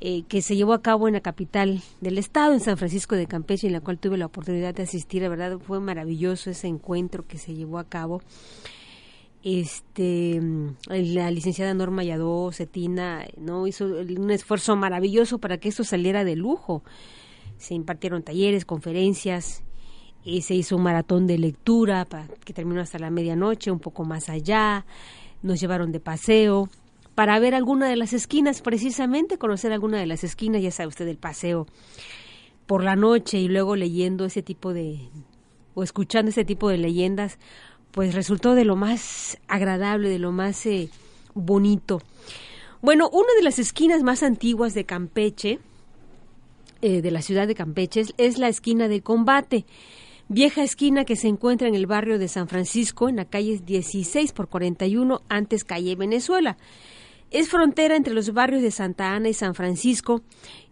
[0.00, 3.26] eh, que se llevó a cabo en la capital del estado, en San Francisco de
[3.26, 5.22] Campeche, en la cual tuve la oportunidad de asistir.
[5.22, 8.20] La verdad fue maravilloso ese encuentro que se llevó a cabo.
[9.42, 10.40] Este,
[10.88, 16.36] la licenciada Norma Yadó Cetina no hizo un esfuerzo maravilloso para que esto saliera de
[16.36, 16.82] lujo.
[17.56, 19.62] Se impartieron talleres, conferencias,
[20.24, 22.06] y se hizo un maratón de lectura
[22.44, 24.84] que terminó hasta la medianoche, un poco más allá.
[25.42, 26.68] Nos llevaron de paseo
[27.16, 31.08] para ver alguna de las esquinas, precisamente conocer alguna de las esquinas, ya sabe usted,
[31.08, 31.66] el paseo
[32.66, 35.08] por la noche y luego leyendo ese tipo de,
[35.74, 37.38] o escuchando ese tipo de leyendas,
[37.90, 40.90] pues resultó de lo más agradable, de lo más eh,
[41.32, 42.02] bonito.
[42.82, 45.58] Bueno, una de las esquinas más antiguas de Campeche,
[46.82, 49.64] eh, de la ciudad de Campeche, es la esquina del combate
[50.28, 54.32] vieja esquina que se encuentra en el barrio de San Francisco, en la calle 16
[54.32, 56.56] por 41, antes calle Venezuela.
[57.30, 60.22] Es frontera entre los barrios de Santa Ana y San Francisco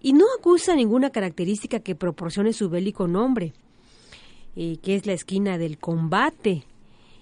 [0.00, 3.52] y no acusa ninguna característica que proporcione su bélico nombre,
[4.54, 6.64] eh, que es la esquina del combate.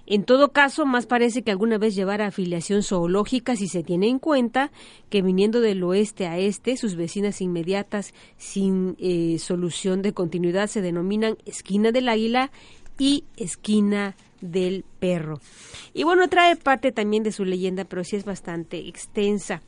[0.05, 4.18] En todo caso, más parece que alguna vez llevara afiliación zoológica si se tiene en
[4.18, 4.73] cuenta
[5.09, 10.83] que viniendo del oeste a este, sus vecinas inmediatas sin eh, solución de continuidad se
[10.83, 12.51] denominan esquina del águila
[12.99, 15.40] y esquina del perro.
[15.94, 19.62] Y bueno, trae parte también de su leyenda, pero sí es bastante extensa.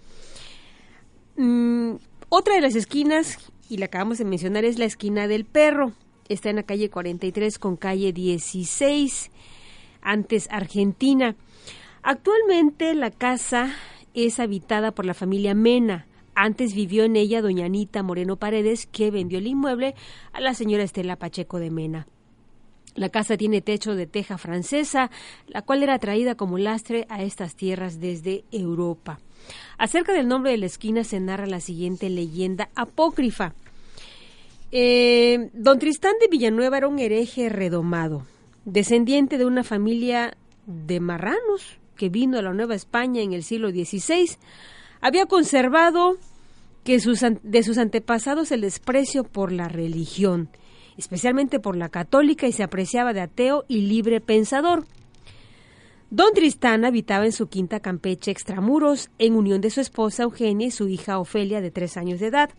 [1.36, 1.94] Mm,
[2.28, 5.92] otra de las esquinas, y la acabamos de mencionar, es la esquina del perro.
[6.28, 9.30] Está en la calle 43 con calle 16
[10.02, 11.36] antes Argentina.
[12.02, 13.74] Actualmente la casa
[14.12, 16.06] es habitada por la familia Mena.
[16.34, 19.94] Antes vivió en ella doña Anita Moreno Paredes, que vendió el inmueble
[20.32, 22.06] a la señora Estela Pacheco de Mena.
[22.94, 25.10] La casa tiene techo de teja francesa,
[25.48, 29.18] la cual era traída como lastre a estas tierras desde Europa.
[29.78, 33.54] Acerca del nombre de la esquina se narra la siguiente leyenda apócrifa.
[34.70, 38.24] Eh, don Tristán de Villanueva era un hereje redomado
[38.64, 43.70] descendiente de una familia de marranos que vino a la Nueva España en el siglo
[43.70, 44.36] XVI,
[45.00, 46.16] había conservado
[46.82, 46.98] que
[47.42, 50.48] de sus antepasados el desprecio por la religión,
[50.96, 54.86] especialmente por la católica, y se apreciaba de ateo y libre pensador.
[56.10, 60.70] Don Tristán habitaba en su quinta Campeche extramuros, en unión de su esposa Eugenia y
[60.70, 62.50] su hija Ofelia de tres años de edad.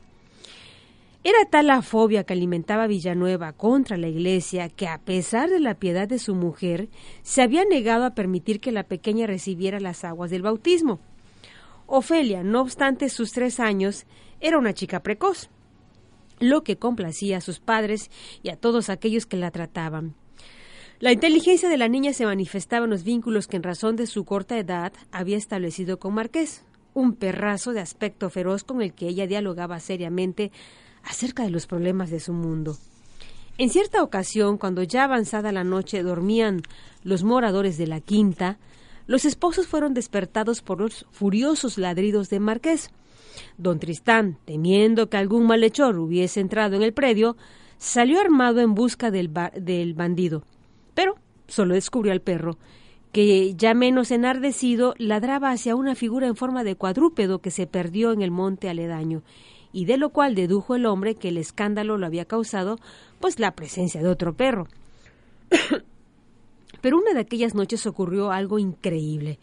[1.23, 5.73] Era tal la fobia que alimentaba Villanueva contra la iglesia que, a pesar de la
[5.73, 6.89] piedad de su mujer,
[7.23, 10.99] se había negado a permitir que la pequeña recibiera las aguas del bautismo.
[11.87, 14.05] Ofelia, no obstante sus tres años,
[14.39, 15.49] era una chica precoz,
[16.39, 18.09] lo que complacía a sus padres
[18.43, 20.15] y a todos aquellos que la trataban.
[20.99, 24.23] La inteligencia de la niña se manifestaba en los vínculos que en razón de su
[24.23, 29.27] corta edad había establecido con Marqués, un perrazo de aspecto feroz con el que ella
[29.27, 30.51] dialogaba seriamente
[31.03, 32.77] acerca de los problemas de su mundo.
[33.57, 36.61] En cierta ocasión, cuando ya avanzada la noche dormían
[37.03, 38.57] los moradores de la quinta,
[39.07, 42.89] los esposos fueron despertados por los furiosos ladridos de Marqués.
[43.57, 47.35] Don Tristán, temiendo que algún malhechor hubiese entrado en el predio,
[47.77, 50.43] salió armado en busca del, del bandido.
[50.93, 51.15] Pero
[51.47, 52.57] solo descubrió al perro,
[53.11, 58.11] que ya menos enardecido ladraba hacia una figura en forma de cuadrúpedo que se perdió
[58.11, 59.23] en el monte aledaño,
[59.71, 62.77] y de lo cual dedujo el hombre que el escándalo lo había causado,
[63.19, 64.67] pues la presencia de otro perro.
[66.81, 69.39] Pero una de aquellas noches ocurrió algo increíble.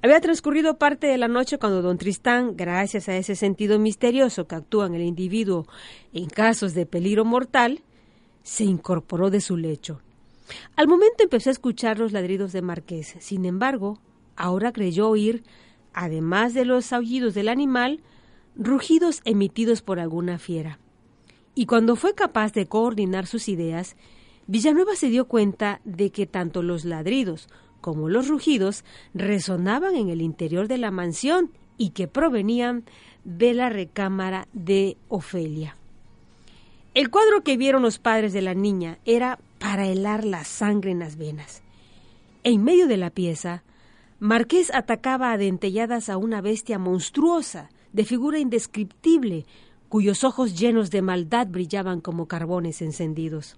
[0.00, 4.54] Había transcurrido parte de la noche cuando don Tristán, gracias a ese sentido misterioso que
[4.54, 5.66] actúa en el individuo
[6.12, 7.82] en casos de peligro mortal,
[8.44, 10.00] se incorporó de su lecho.
[10.76, 13.16] Al momento empezó a escuchar los ladridos de Marqués.
[13.18, 13.98] Sin embargo,
[14.36, 15.42] ahora creyó oír,
[15.92, 18.00] además de los aullidos del animal,
[18.54, 20.78] rugidos emitidos por alguna fiera.
[21.56, 23.96] Y cuando fue capaz de coordinar sus ideas,
[24.46, 27.48] Villanueva se dio cuenta de que tanto los ladridos
[27.80, 32.84] como los rugidos resonaban en el interior de la mansión y que provenían
[33.24, 35.76] de la recámara de Ofelia.
[36.94, 40.98] El cuadro que vieron los padres de la niña era para helar la sangre en
[40.98, 41.62] las venas.
[42.44, 43.62] En medio de la pieza,
[44.20, 49.46] Marqués atacaba a dentelladas a una bestia monstruosa, de figura indescriptible,
[49.88, 53.56] cuyos ojos llenos de maldad brillaban como carbones encendidos.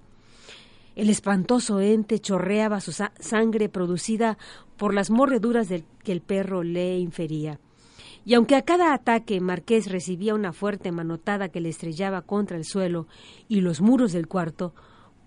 [1.01, 4.37] El espantoso ente chorreaba su sangre producida
[4.77, 5.69] por las morreduras
[6.05, 7.59] que el perro le infería.
[8.27, 12.67] Y aunque a cada ataque Marqués recibía una fuerte manotada que le estrellaba contra el
[12.67, 13.07] suelo
[13.49, 14.75] y los muros del cuarto,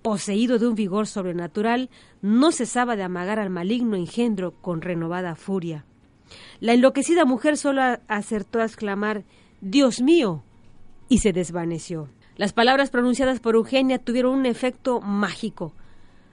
[0.03, 1.89] poseído de un vigor sobrenatural,
[2.21, 5.87] no cesaba de amagar al maligno engendro con renovada furia.
[6.59, 9.23] La enloquecida mujer solo acertó a exclamar
[9.59, 10.43] Dios mío,
[11.09, 12.09] y se desvaneció.
[12.35, 15.73] Las palabras pronunciadas por Eugenia tuvieron un efecto mágico.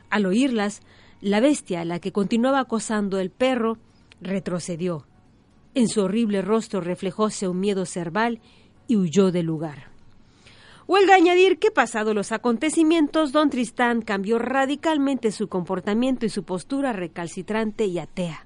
[0.08, 0.80] Al oírlas,
[1.20, 3.76] la bestia, la que continuaba acosando el perro,
[4.20, 5.06] retrocedió.
[5.74, 8.40] En su horrible rostro reflejóse un miedo cerval
[8.86, 9.90] y huyó del lugar.
[10.88, 16.92] Huelga añadir que, pasados los acontecimientos, don Tristán cambió radicalmente su comportamiento y su postura
[16.92, 18.44] recalcitrante y atea.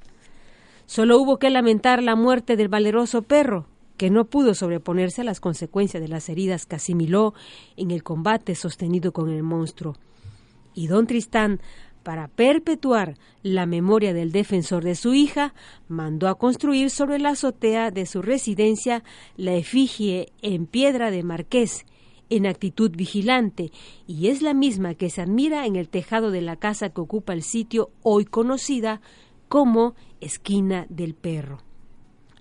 [0.85, 3.67] Solo hubo que lamentar la muerte del valeroso perro,
[4.05, 7.33] que no pudo sobreponerse a las consecuencias de las heridas que asimiló
[7.79, 9.97] en el combate sostenido con el monstruo.
[10.75, 11.59] Y don Tristán,
[12.03, 15.55] para perpetuar la memoria del defensor de su hija,
[15.89, 19.03] mandó a construir sobre la azotea de su residencia
[19.39, 21.87] la efigie en piedra de marqués,
[22.29, 23.73] en actitud vigilante,
[24.07, 27.33] y es la misma que se admira en el tejado de la casa que ocupa
[27.33, 29.01] el sitio hoy conocida
[29.49, 31.63] como esquina del perro.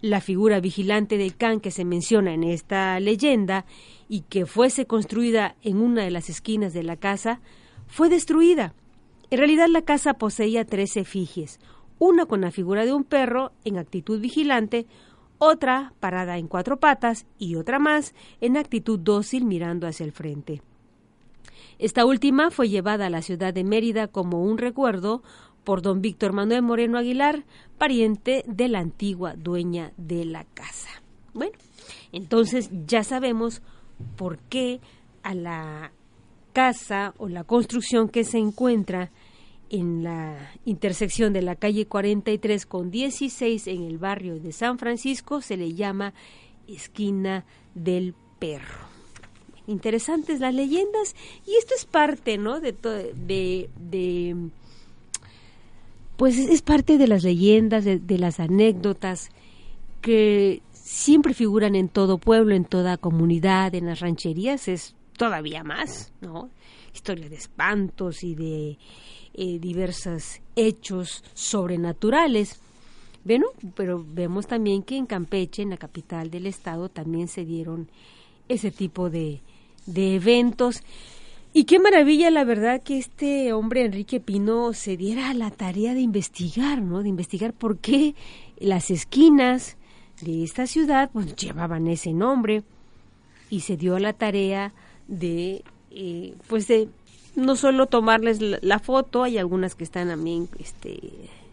[0.04, 3.66] La figura vigilante del can que se menciona en esta leyenda
[4.10, 7.40] y que fuese construida en una de las esquinas de la casa
[7.88, 8.74] fue destruida.
[9.30, 11.62] En realidad la casa poseía tres efigies,
[12.00, 14.88] una con la figura de un perro en actitud vigilante,
[15.38, 20.62] otra parada en cuatro patas y otra más en actitud dócil mirando hacia el frente.
[21.80, 25.24] Esta última fue llevada a la ciudad de Mérida como un recuerdo
[25.64, 27.44] por don Víctor Manuel Moreno Aguilar,
[27.78, 30.90] pariente de la antigua dueña de la casa.
[31.34, 31.58] Bueno,
[32.12, 33.62] entonces ya sabemos
[34.16, 34.80] por qué
[35.24, 35.92] a la
[36.54, 39.12] casa o la construcción que se encuentra
[39.70, 45.42] en la intersección de la calle 43 con 16 en el barrio de San Francisco
[45.42, 46.14] se le llama
[46.68, 48.94] esquina del perro.
[49.66, 51.16] Interesantes las leyendas
[51.48, 52.60] y esto es parte, ¿no?
[52.60, 54.36] De, de, de
[56.24, 59.30] pues es parte de las leyendas, de, las anécdotas
[60.00, 66.14] que siempre figuran en todo pueblo, en toda comunidad, en las rancherías, es todavía más,
[66.22, 66.50] ¿no?
[66.94, 68.78] Historia de espantos y de
[69.34, 72.62] eh, diversos hechos sobrenaturales.
[73.26, 77.90] Bueno, pero vemos también que en Campeche, en la capital del estado, también se dieron
[78.48, 79.42] ese tipo de
[79.86, 80.84] eventos.
[81.56, 86.02] Y qué maravilla, la verdad, que este hombre Enrique Pino se diera la tarea de
[86.02, 87.04] investigar, ¿no?
[87.04, 88.16] De investigar por qué
[88.58, 89.78] las esquinas
[90.22, 92.64] de esta ciudad pues llevaban ese nombre
[93.52, 94.74] y se dio la tarea
[95.08, 96.90] de eh, pues de
[97.36, 101.00] no solo tomarles la, foto, hay algunas que están también este,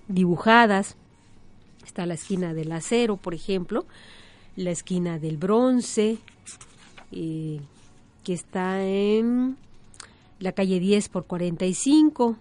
[0.08, 0.96] dibujadas.
[1.84, 3.84] Está la esquina del acero, por ejemplo,
[4.56, 6.18] la esquina del bronce,
[7.12, 7.60] eh,
[8.24, 9.56] que está en
[10.40, 12.36] la calle 10 por 45,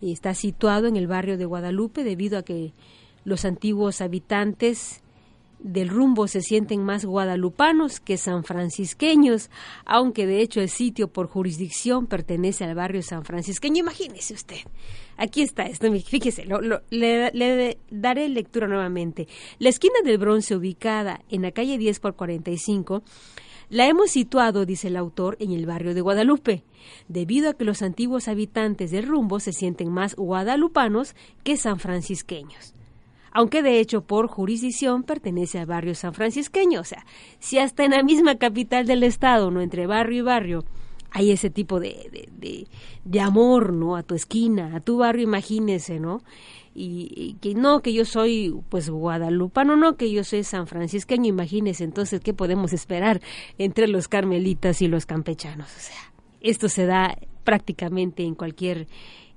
[0.00, 2.72] y está situado en el barrio de Guadalupe debido a que
[3.24, 5.02] los antiguos habitantes
[5.62, 9.48] del rumbo se sienten más guadalupanos que sanfrancisqueños,
[9.84, 13.78] aunque de hecho el sitio por jurisdicción pertenece al barrio sanfrancisqueño.
[13.78, 14.56] Imagínese usted.
[15.16, 16.46] Aquí está esto, fíjese,
[16.90, 19.28] le, le, daré lectura nuevamente.
[19.58, 23.02] La esquina del bronce ubicada en la calle 10 por 45
[23.72, 26.62] la hemos situado, dice el autor, en el barrio de Guadalupe,
[27.08, 32.74] debido a que los antiguos habitantes del rumbo se sienten más guadalupanos que sanfrancisqueños
[33.34, 36.80] aunque de hecho por jurisdicción pertenece al barrio san francisqueño.
[36.80, 37.06] O sea,
[37.38, 40.64] si hasta en la misma capital del estado, no entre barrio y barrio,
[41.10, 42.66] hay ese tipo de, de,
[43.04, 43.96] de, amor, ¿no?
[43.96, 46.22] A tu esquina, a tu barrio, imagínese, ¿no?
[46.74, 51.84] Y, que no, que yo soy pues guadalupano, no, que yo soy san francisqueño, imagínese,
[51.84, 53.20] entonces, ¿qué podemos esperar
[53.58, 55.68] entre los carmelitas y los campechanos?
[55.68, 58.86] O sea, esto se da prácticamente en cualquier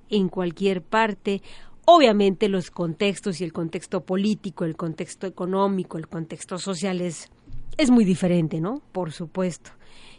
[0.09, 1.41] en cualquier parte
[1.87, 7.29] Obviamente los contextos y el contexto político, el contexto económico, el contexto social es,
[7.77, 8.81] es muy diferente, ¿no?
[8.91, 9.69] Por supuesto.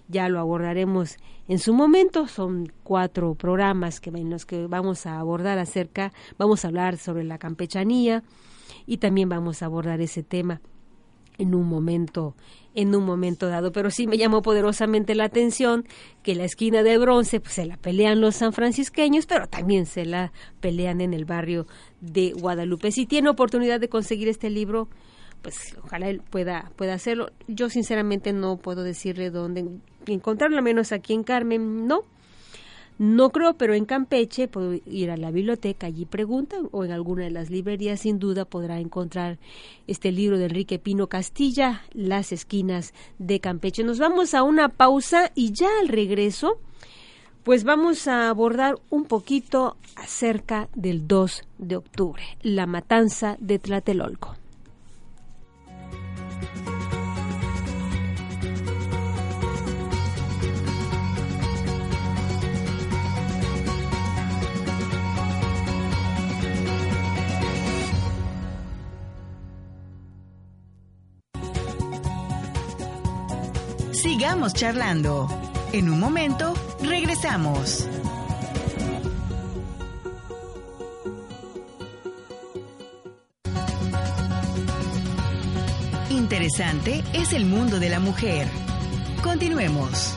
[0.09, 1.16] Ya lo abordaremos
[1.48, 2.28] en su momento.
[2.28, 7.24] Son cuatro programas que, en los que vamos a abordar acerca, vamos a hablar sobre
[7.24, 8.22] la campechanía
[8.86, 10.61] y también vamos a abordar ese tema
[11.38, 12.34] en un momento
[12.76, 15.86] en un momento dado, pero sí me llamó poderosamente la atención
[16.22, 20.30] que la esquina de bronce pues, se la pelean los sanfrancisqueños, pero también se la
[20.61, 21.66] pelean en el barrio
[22.02, 22.92] de Guadalupe.
[22.92, 24.90] Si tiene oportunidad de conseguir este libro,
[25.40, 27.30] pues ojalá él pueda, pueda hacerlo.
[27.48, 29.64] Yo sinceramente no puedo decirle dónde
[30.12, 32.02] encontrarlo, menos aquí en Carmen, no,
[32.98, 37.24] no creo, pero en Campeche puedo ir a la biblioteca, allí preguntan, o en alguna
[37.24, 39.38] de las librerías sin duda podrá encontrar
[39.86, 43.84] este libro de Enrique Pino Castilla, Las esquinas de Campeche.
[43.84, 46.59] Nos vamos a una pausa y ya al regreso,
[47.44, 54.36] pues vamos a abordar un poquito acerca del 2 de octubre, la matanza de Tlatelolco.
[74.17, 75.29] Sigamos charlando.
[75.75, 77.87] En un momento, regresamos.
[86.09, 88.49] Interesante es el mundo de la mujer.
[89.23, 90.17] Continuemos.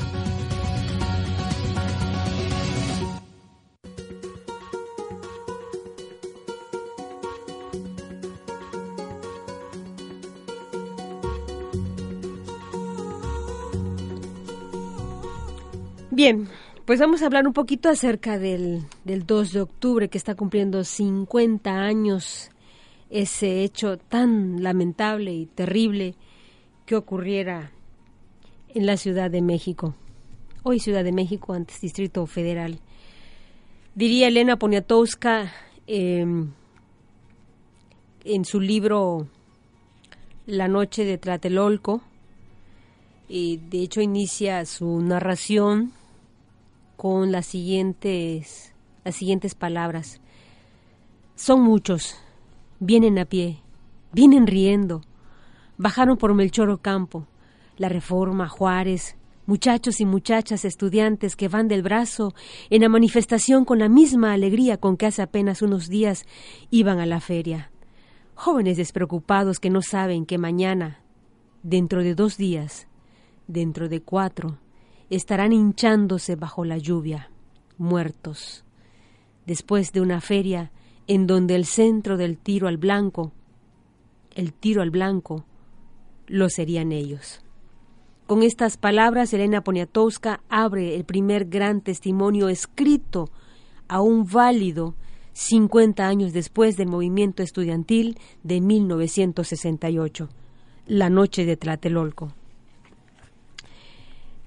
[16.20, 16.49] Bien,
[16.84, 20.84] pues vamos a hablar un poquito acerca del, del 2 de octubre que está cumpliendo
[20.84, 22.51] 50 años
[23.09, 26.15] ese hecho tan lamentable y terrible
[26.86, 27.72] que ocurriera
[28.67, 29.95] en la Ciudad de México.
[30.63, 32.82] Hoy Ciudad de México, antes Distrito Federal.
[33.95, 35.53] Diría Elena Poniatowska
[35.88, 36.51] em,
[38.26, 39.30] en su libro
[40.45, 42.01] La noche de Tlatelolco,
[43.30, 45.93] y de hecho inicia su narración
[47.00, 48.74] con las siguientes,
[49.06, 50.20] las siguientes palabras.
[51.34, 52.18] Son muchos,
[52.82, 53.62] vienen a pie,
[54.12, 55.04] vienen riendo,
[55.78, 57.26] bajaron por Melchor Ocampo,
[57.78, 62.34] la Reforma, Juárez, muchachos y muchachas estudiantes que van del brazo
[62.70, 66.26] en la manifestación con la misma alegría con que hace apenas unos días
[66.70, 67.72] iban a la feria.
[68.36, 71.00] Jóvenes despreocupados que no saben que mañana,
[71.64, 72.89] dentro de dos días,
[73.47, 74.58] dentro de cuatro,
[75.10, 77.30] estarán hinchándose bajo la lluvia,
[77.78, 78.64] muertos,
[79.45, 80.72] después de una feria
[81.07, 83.32] en donde el centro del tiro al blanco,
[84.36, 85.45] el tiro al blanco,
[86.28, 87.41] lo serían ellos.
[88.28, 93.32] Con estas palabras, Elena Poniatowska abre el primer gran testimonio escrito,
[93.88, 94.93] aún válido,
[95.34, 100.30] 50 años después del movimiento estudiantil de 1968,
[100.86, 102.34] la noche de Tlatelolco.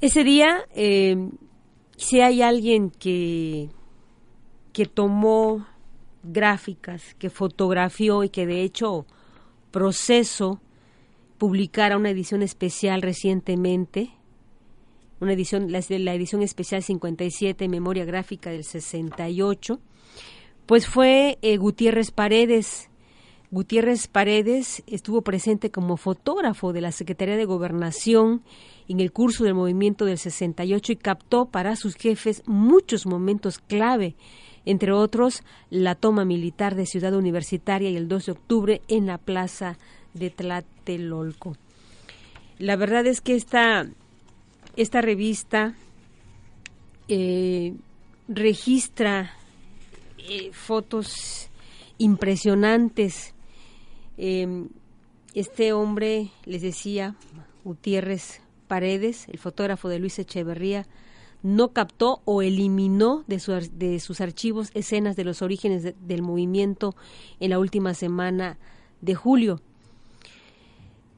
[0.02, 1.16] Ese día, eh,
[1.96, 3.70] si hay alguien que,
[4.72, 5.64] que tomó
[6.24, 9.06] gráficas, que fotografió y que de hecho
[9.70, 10.60] Proceso
[11.38, 14.10] publicara una edición especial recientemente,
[15.20, 19.78] una edición, la, la edición especial 57, memoria gráfica del 68,
[20.66, 22.90] pues fue eh, Gutiérrez Paredes.
[23.52, 28.42] Gutiérrez Paredes estuvo presente como fotógrafo de la Secretaría de Gobernación
[28.88, 34.14] en el curso del movimiento del 68 y captó para sus jefes muchos momentos clave,
[34.64, 39.18] entre otros la toma militar de Ciudad Universitaria y el 2 de octubre en la
[39.18, 39.78] plaza
[40.14, 41.56] de Tlatelolco.
[42.58, 43.86] La verdad es que esta,
[44.76, 45.74] esta revista
[47.08, 47.74] eh,
[48.28, 49.32] registra
[50.18, 51.50] eh, fotos
[51.98, 53.34] impresionantes.
[54.18, 54.66] Eh,
[55.34, 57.16] este hombre, les decía,
[57.64, 58.41] Gutiérrez
[58.72, 60.86] Paredes, el fotógrafo de Luis Echeverría,
[61.42, 66.96] no captó o eliminó de, de sus archivos escenas de los orígenes del movimiento
[67.38, 68.56] en la última semana
[69.02, 69.60] de julio.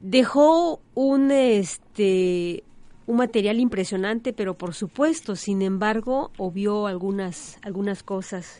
[0.01, 2.65] Dejó un, este,
[3.07, 8.59] un material impresionante, pero por supuesto, sin embargo, obvió algunas, algunas cosas.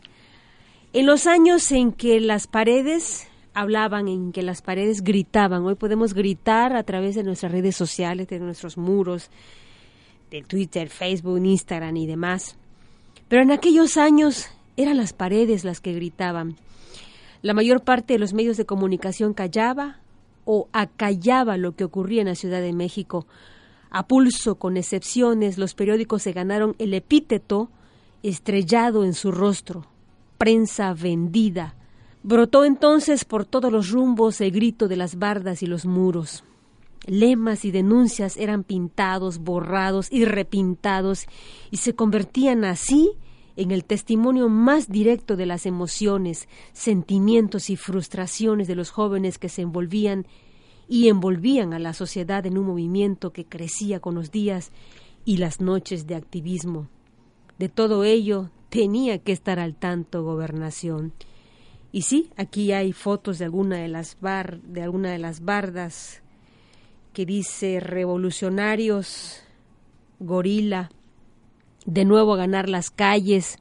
[0.94, 5.64] En los años en que las paredes hablaban, en que las paredes gritaban.
[5.64, 9.32] Hoy podemos gritar a través de nuestras redes sociales, de nuestros muros,
[10.30, 12.58] de Twitter, Facebook, Instagram y demás.
[13.30, 16.58] Pero en aquellos años eran las paredes las que gritaban.
[17.42, 20.00] La mayor parte de los medios de comunicación callaba
[20.44, 23.26] o acallaba lo que ocurría en la Ciudad de México.
[23.90, 27.70] A pulso, con excepciones, los periódicos se ganaron el epíteto
[28.22, 29.88] estrellado en su rostro,
[30.38, 31.76] prensa vendida,
[32.28, 36.44] Brotó entonces por todos los rumbos el grito de las bardas y los muros.
[37.06, 41.28] Lemas y denuncias eran pintados, borrados y repintados
[41.70, 43.12] y se convertían así
[43.56, 49.48] en el testimonio más directo de las emociones, sentimientos y frustraciones de los jóvenes que
[49.48, 50.26] se envolvían
[50.90, 54.72] y envolvían a la sociedad en un movimiento que crecía con los días
[55.26, 56.88] y las noches de activismo.
[57.60, 61.14] De todo ello tenía que estar al tanto gobernación.
[61.96, 66.22] Y sí, aquí hay fotos de alguna de las bar, de alguna de las bardas
[67.14, 69.40] que dice revolucionarios,
[70.20, 70.92] gorila,
[71.86, 73.60] de nuevo a ganar las calles,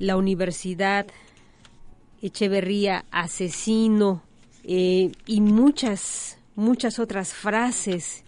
[0.00, 1.06] la universidad,
[2.20, 4.24] Echeverría, asesino,
[4.64, 8.24] eh, y muchas, muchas otras frases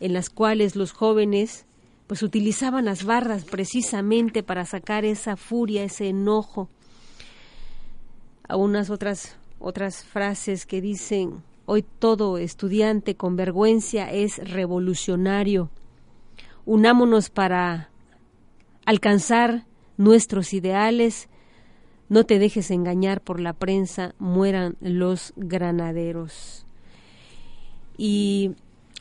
[0.00, 1.66] en las cuales los jóvenes
[2.08, 6.68] pues utilizaban las barras precisamente para sacar esa furia, ese enojo,
[8.54, 15.70] a unas otras otras frases que dicen hoy todo estudiante con vergüenza es revolucionario
[16.64, 17.90] unámonos para
[18.86, 21.28] alcanzar nuestros ideales,
[22.08, 26.66] no te dejes engañar por la prensa, mueran los granaderos.
[27.96, 28.52] Y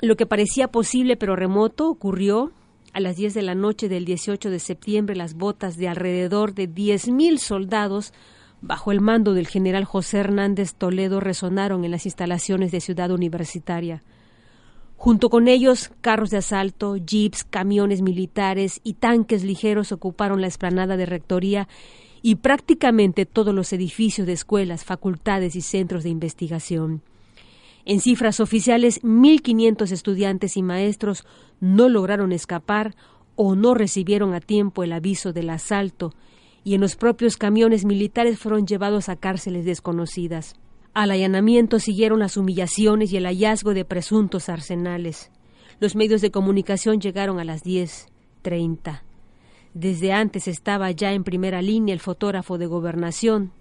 [0.01, 2.51] lo que parecía posible pero remoto ocurrió
[2.93, 5.15] a las 10 de la noche del 18 de septiembre.
[5.15, 8.13] Las botas de alrededor de 10.000 soldados
[8.64, 14.01] bajo el mando del general José Hernández Toledo resonaron en las instalaciones de Ciudad Universitaria.
[14.95, 20.95] Junto con ellos, carros de asalto, jeeps, camiones militares y tanques ligeros ocuparon la explanada
[20.95, 21.68] de Rectoría
[22.22, 27.01] y prácticamente todos los edificios de escuelas, facultades y centros de investigación.
[27.84, 31.26] En cifras oficiales, 1.500 estudiantes y maestros
[31.59, 32.95] no lograron escapar
[33.36, 36.14] o no recibieron a tiempo el aviso del asalto,
[36.64, 40.55] y en los propios camiones militares fueron llevados a cárceles desconocidas.
[40.93, 45.32] Al allanamiento siguieron las humillaciones y el hallazgo de presuntos arsenales.
[45.80, 49.01] Los medios de comunicación llegaron a las 10.30.
[49.74, 53.51] Desde antes estaba ya en primera línea el fotógrafo de gobernación.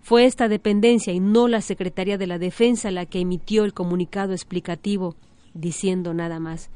[0.00, 4.32] Fue esta dependencia y no la Secretaría de la Defensa la que emitió el comunicado
[4.32, 5.14] explicativo,
[5.54, 6.70] diciendo nada más.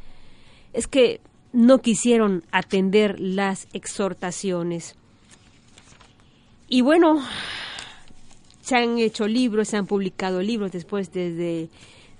[0.74, 1.20] Es que
[1.52, 4.94] no quisieron atender las exhortaciones.
[6.68, 7.22] Y bueno,
[8.60, 11.68] se han hecho libros, se han publicado libros después desde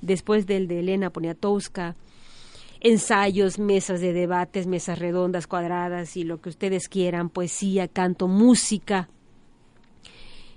[0.01, 1.97] después del de Elena Poniatowska,
[2.81, 9.09] ensayos, mesas de debates, mesas redondas, cuadradas y lo que ustedes quieran, poesía, canto, música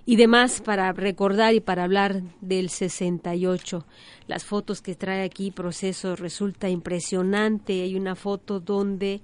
[0.06, 3.86] y demás para recordar y para hablar del 68.
[4.28, 7.82] Las fotos que trae aquí Proceso resulta impresionante.
[7.82, 9.22] Hay una foto donde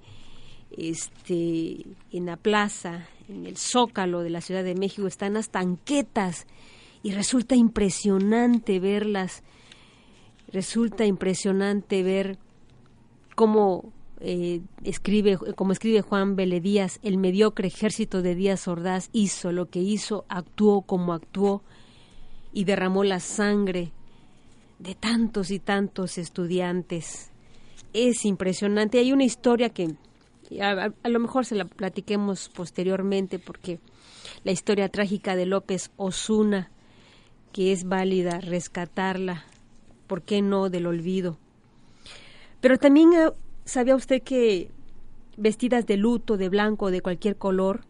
[0.76, 6.46] este en la plaza en el zócalo de la Ciudad de México están las tanquetas
[7.02, 9.42] y resulta impresionante verlas,
[10.52, 12.38] resulta impresionante ver
[13.34, 19.68] cómo eh, escribe, como escribe Juan Vélez el mediocre ejército de Díaz Ordaz hizo lo
[19.68, 21.62] que hizo, actuó como actuó
[22.52, 23.92] y derramó la sangre
[24.78, 27.30] de tantos y tantos estudiantes.
[27.92, 28.98] Es impresionante.
[28.98, 29.94] Hay una historia que
[30.60, 33.78] a, lo mejor se la platiquemos posteriormente porque
[34.44, 36.70] la historia trágica de López Osuna,
[37.52, 39.44] que es válida rescatarla,
[40.06, 41.38] ¿por qué no del olvido?
[42.60, 43.30] Pero también eh,
[43.64, 44.70] sabía usted que
[45.36, 47.82] vestidas de luto, de blanco o de cualquier color,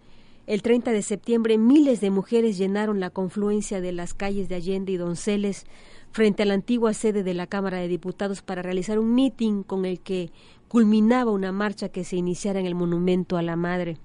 [0.47, 4.93] el 30 de septiembre miles de mujeres llenaron la confluencia de las calles de Allende
[4.93, 5.67] y Donceles
[6.13, 9.85] frente a la antigua sede de la Cámara de Diputados para realizar un mitin con
[9.85, 10.31] el que
[10.69, 13.99] culminaba una marcha que se iniciara en el monumento a la madre.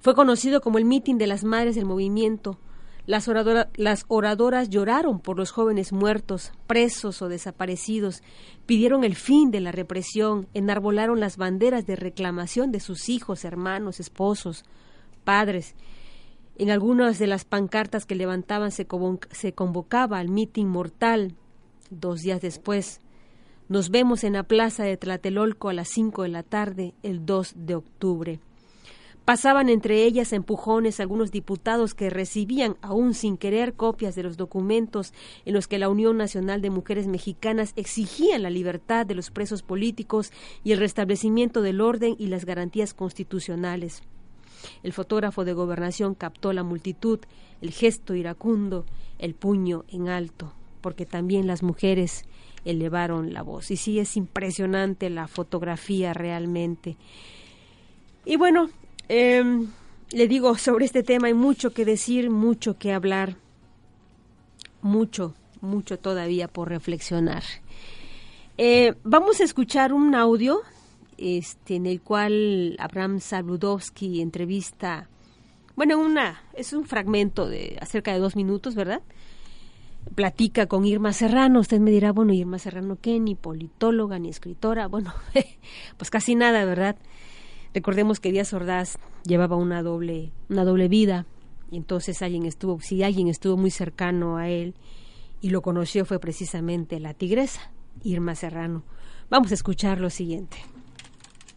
[0.00, 2.58] Fue conocido como el mitin de las madres del movimiento.
[3.06, 3.28] Las,
[3.76, 8.22] las, oradoras lloraron por los jóvenes muertos, presos o desaparecidos,
[8.66, 13.98] pidieron el fin de la represión, enarbolaron las banderas de reclamación de sus hijos, hermanos,
[13.98, 14.64] esposos,
[15.24, 15.74] padres.
[16.58, 18.86] En algunas de las pancartas que levantaban se,
[19.30, 21.34] se convocaba al mitin mortal.
[21.90, 23.00] Dos días después,
[23.68, 27.52] nos vemos en la plaza de Tlatelolco a las cinco de la tarde, el 2
[27.54, 28.40] de octubre.
[29.26, 35.12] Pasaban entre ellas empujones algunos diputados que recibían, aún sin querer, copias de los documentos
[35.44, 39.62] en los que la Unión Nacional de Mujeres Mexicanas exigía la libertad de los presos
[39.62, 40.32] políticos
[40.64, 44.00] y el restablecimiento del orden y las garantías constitucionales.
[44.82, 47.20] El fotógrafo de gobernación captó la multitud,
[47.60, 48.86] el gesto iracundo,
[49.18, 52.24] el puño en alto, porque también las mujeres
[52.64, 53.70] elevaron la voz.
[53.70, 56.96] Y sí, es impresionante la fotografía realmente.
[58.24, 58.70] Y bueno,
[59.08, 59.68] em,
[60.10, 63.36] le digo, sobre este tema hay mucho que decir, mucho que hablar,
[64.82, 67.42] mucho, mucho todavía por reflexionar.
[68.56, 70.62] Eh, vamos a escuchar un audio
[71.16, 75.08] este, en el cual Abraham Saludowski entrevista,
[75.76, 79.02] bueno, una, es un fragmento de acerca de dos minutos, ¿verdad?
[80.14, 81.60] Platica con Irma Serrano.
[81.60, 83.18] Usted me dirá, bueno, Irma Serrano, ¿qué?
[83.20, 84.88] Ni politóloga, ni escritora.
[84.98, 85.12] Bueno,
[85.96, 86.96] pues casi nada, ¿verdad?
[87.74, 91.26] Recordemos que Díaz Ordaz llevaba una doble, una doble vida.
[91.70, 94.74] Y entonces alguien estuvo, si alguien estuvo muy cercano a él
[95.40, 97.70] y lo conoció fue precisamente la tigresa,
[98.02, 98.84] Irma Serrano.
[99.30, 100.56] Vamos a escuchar lo siguiente.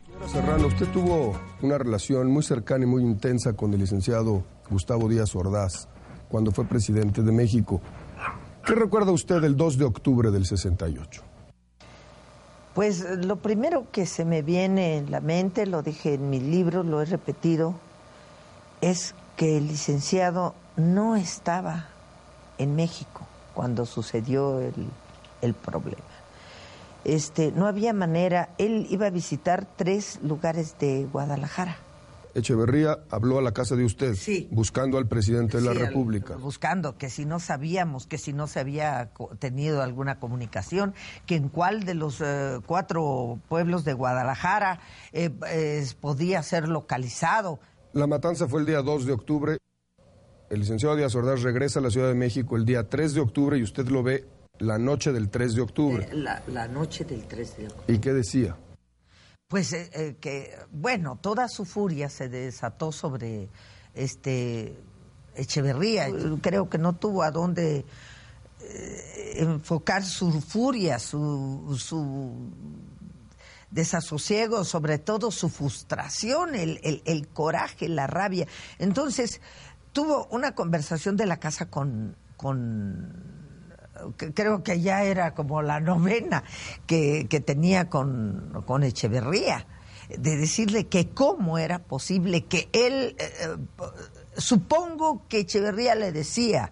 [0.05, 5.07] Señora Serrano, usted tuvo una relación muy cercana y muy intensa con el licenciado Gustavo
[5.07, 5.87] Díaz Ordaz
[6.31, 7.81] cuando fue presidente de México.
[8.65, 11.21] ¿Qué recuerda usted del 2 de octubre del 68?
[12.75, 16.83] Pues lo primero que se me viene en la mente, lo dije en mi libro,
[16.83, 17.73] lo he repetido,
[18.79, 21.87] es que el licenciado no estaba
[22.57, 24.87] en México cuando sucedió el,
[25.41, 26.01] el problema.
[27.03, 28.49] este, no había manera.
[28.57, 31.77] Él iba a visitar tres lugares de Guadalajara.
[32.33, 34.47] Echeverría habló a la casa de usted, Sí.
[34.51, 36.35] buscando al presidente de la Sí, República.
[36.37, 40.93] Buscando que si no sabíamos, que si no se había tenido alguna comunicación,
[41.25, 44.79] que en cuál de los eh, cuatro pueblos de Guadalajara
[45.11, 47.59] eh, eh, podía ser localizado.
[47.93, 49.57] La matanza fue el día 2 de octubre.
[50.49, 53.57] El licenciado Díaz Ordaz regresa a la Ciudad de México el día 3 de octubre
[53.57, 54.25] y usted lo ve
[54.59, 56.07] la noche del 3 de octubre.
[56.11, 57.93] Eh, La, la noche del 3 de octubre.
[57.95, 58.55] ¿Y qué decía?
[59.51, 63.49] Pues eh, eh, que, bueno, toda su furia se desató sobre
[63.93, 64.75] este
[65.35, 66.07] Echeverría.
[66.41, 67.83] Creo que no tuvo a dónde
[68.61, 72.49] eh, enfocar su furia, su, su
[73.71, 78.47] desasosiego, sobre todo su frustración, el, el- el coraje, la rabia.
[78.79, 79.41] Entonces,
[79.91, 83.40] tuvo una conversación de la casa con, con
[84.33, 86.43] creo que ya era como la novena
[86.87, 89.65] que, que tenía con, con Echeverría,
[90.09, 93.57] de decirle que cómo era posible que él, eh, eh,
[94.37, 96.71] supongo que Echeverría le decía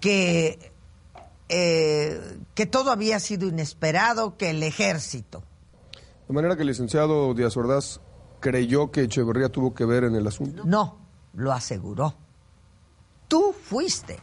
[0.00, 0.72] que,
[1.48, 5.42] eh, que todo había sido inesperado, que el ejército.
[6.26, 8.00] De manera que el licenciado Díaz Ordaz
[8.40, 10.62] creyó que Echeverría tuvo que ver en el asunto.
[10.64, 10.98] No,
[11.34, 12.14] lo aseguró.
[13.28, 14.18] Tú fuiste.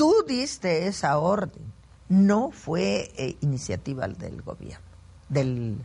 [0.00, 1.62] Tú diste esa orden.
[2.08, 4.86] No fue eh, iniciativa del gobierno,
[5.28, 5.76] del,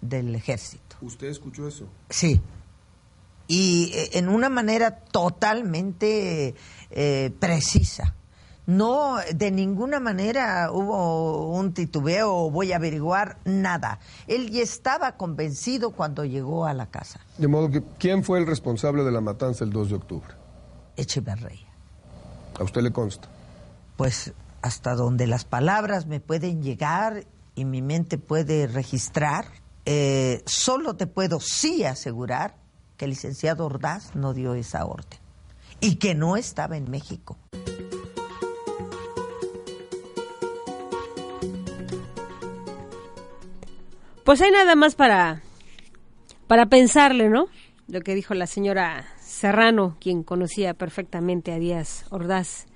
[0.00, 0.96] del ejército.
[1.00, 1.86] ¿Usted escuchó eso?
[2.08, 2.40] Sí.
[3.46, 6.56] Y eh, en una manera totalmente
[6.90, 8.16] eh, precisa.
[8.66, 14.00] No, de ninguna manera hubo un titubeo o voy a averiguar nada.
[14.26, 17.20] Él ya estaba convencido cuando llegó a la casa.
[17.38, 20.34] De modo que, ¿quién fue el responsable de la matanza el 2 de octubre?
[20.96, 21.68] Echeverría.
[22.58, 23.28] A usted le consta.
[24.00, 24.32] Pues
[24.62, 29.44] hasta donde las palabras me pueden llegar y mi mente puede registrar,
[29.84, 32.56] eh, solo te puedo sí asegurar
[32.96, 35.20] que el licenciado Ordaz no dio esa orden
[35.80, 37.36] y que no estaba en México.
[44.24, 45.42] Pues hay nada más para,
[46.46, 47.48] para pensarle, ¿no?
[47.86, 52.69] Lo que dijo la señora Serrano, quien conocía perfectamente a Díaz Ordaz.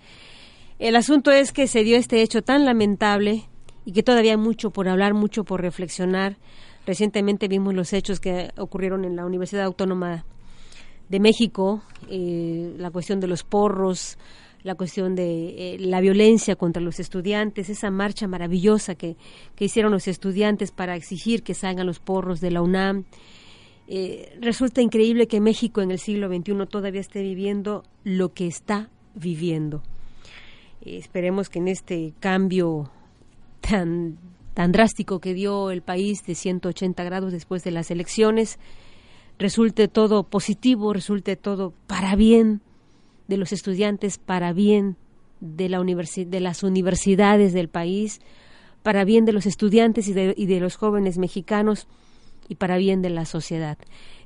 [0.85, 3.45] El asunto es que se dio este hecho tan lamentable
[3.87, 6.37] y que todavía hay mucho por hablar, mucho por reflexionar.
[6.87, 10.27] Recientemente vimos los hechos que ocurrieron en la Universidad Autónoma
[11.09, 14.19] de México, eh, la cuestión de los porros,
[14.63, 19.17] la cuestión de eh, la violencia contra los estudiantes, esa marcha maravillosa que,
[19.57, 23.05] que hicieron los estudiantes para exigir que salgan los porros de la UNAM.
[23.89, 28.91] Eh, resulta increíble que México en el siglo XXI todavía esté viviendo lo que está
[29.15, 29.83] viviendo.
[30.85, 32.91] Eh, esperemos que en este cambio
[33.61, 34.19] tan,
[34.55, 38.59] tan drástico que dio el país de 180 grados después de las elecciones,
[39.39, 42.61] resulte todo positivo, resulte todo para bien
[43.29, 44.97] de los estudiantes, para bien
[45.41, 48.21] de, la universi de las universidades del país,
[48.83, 51.89] para bien de los estudiantes y de, y de los jóvenes mexicanos
[52.49, 53.79] y para bien de la sociedad.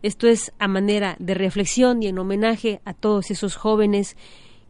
[0.02, 4.16] Esto es a manera de reflexión y en homenaje a todos esos jóvenes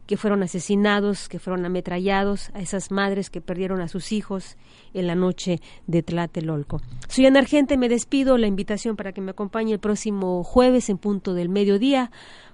[0.09, 4.57] que fueron asesinados, que fueron ametrallados, a esas madres que perdieron a sus hijos
[4.95, 6.81] en la noche de Tlatelolco.
[7.07, 10.97] Soy Ana Argente, me despido, la invitación para que me acompañe el próximo jueves en
[10.97, 12.09] punto del mediodía,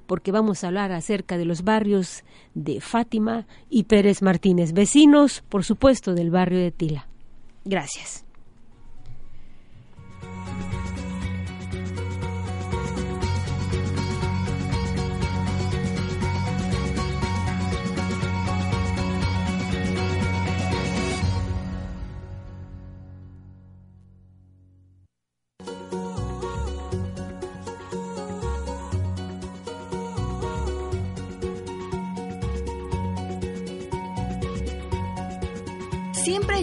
[0.05, 2.25] porque vamos a hablar acerca de los barrios
[2.55, 7.07] de Fátima y Pérez Martínez, vecinos, por supuesto, del barrio de Tila.
[7.63, 8.24] Gracias.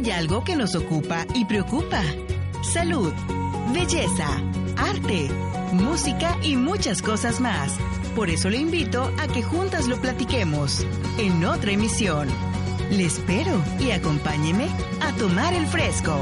[0.03, 2.03] Hay algo que nos ocupa y preocupa.
[2.63, 3.13] Salud,
[3.73, 4.27] belleza,
[4.77, 5.29] arte,
[5.73, 7.79] música y muchas cosas más.
[8.17, 10.85] Por eso le invito a que juntas lo platiquemos
[11.19, 12.29] en otra emisión.
[12.91, 14.69] Le espero y acompáñeme
[15.01, 16.17] a tomar el fresco.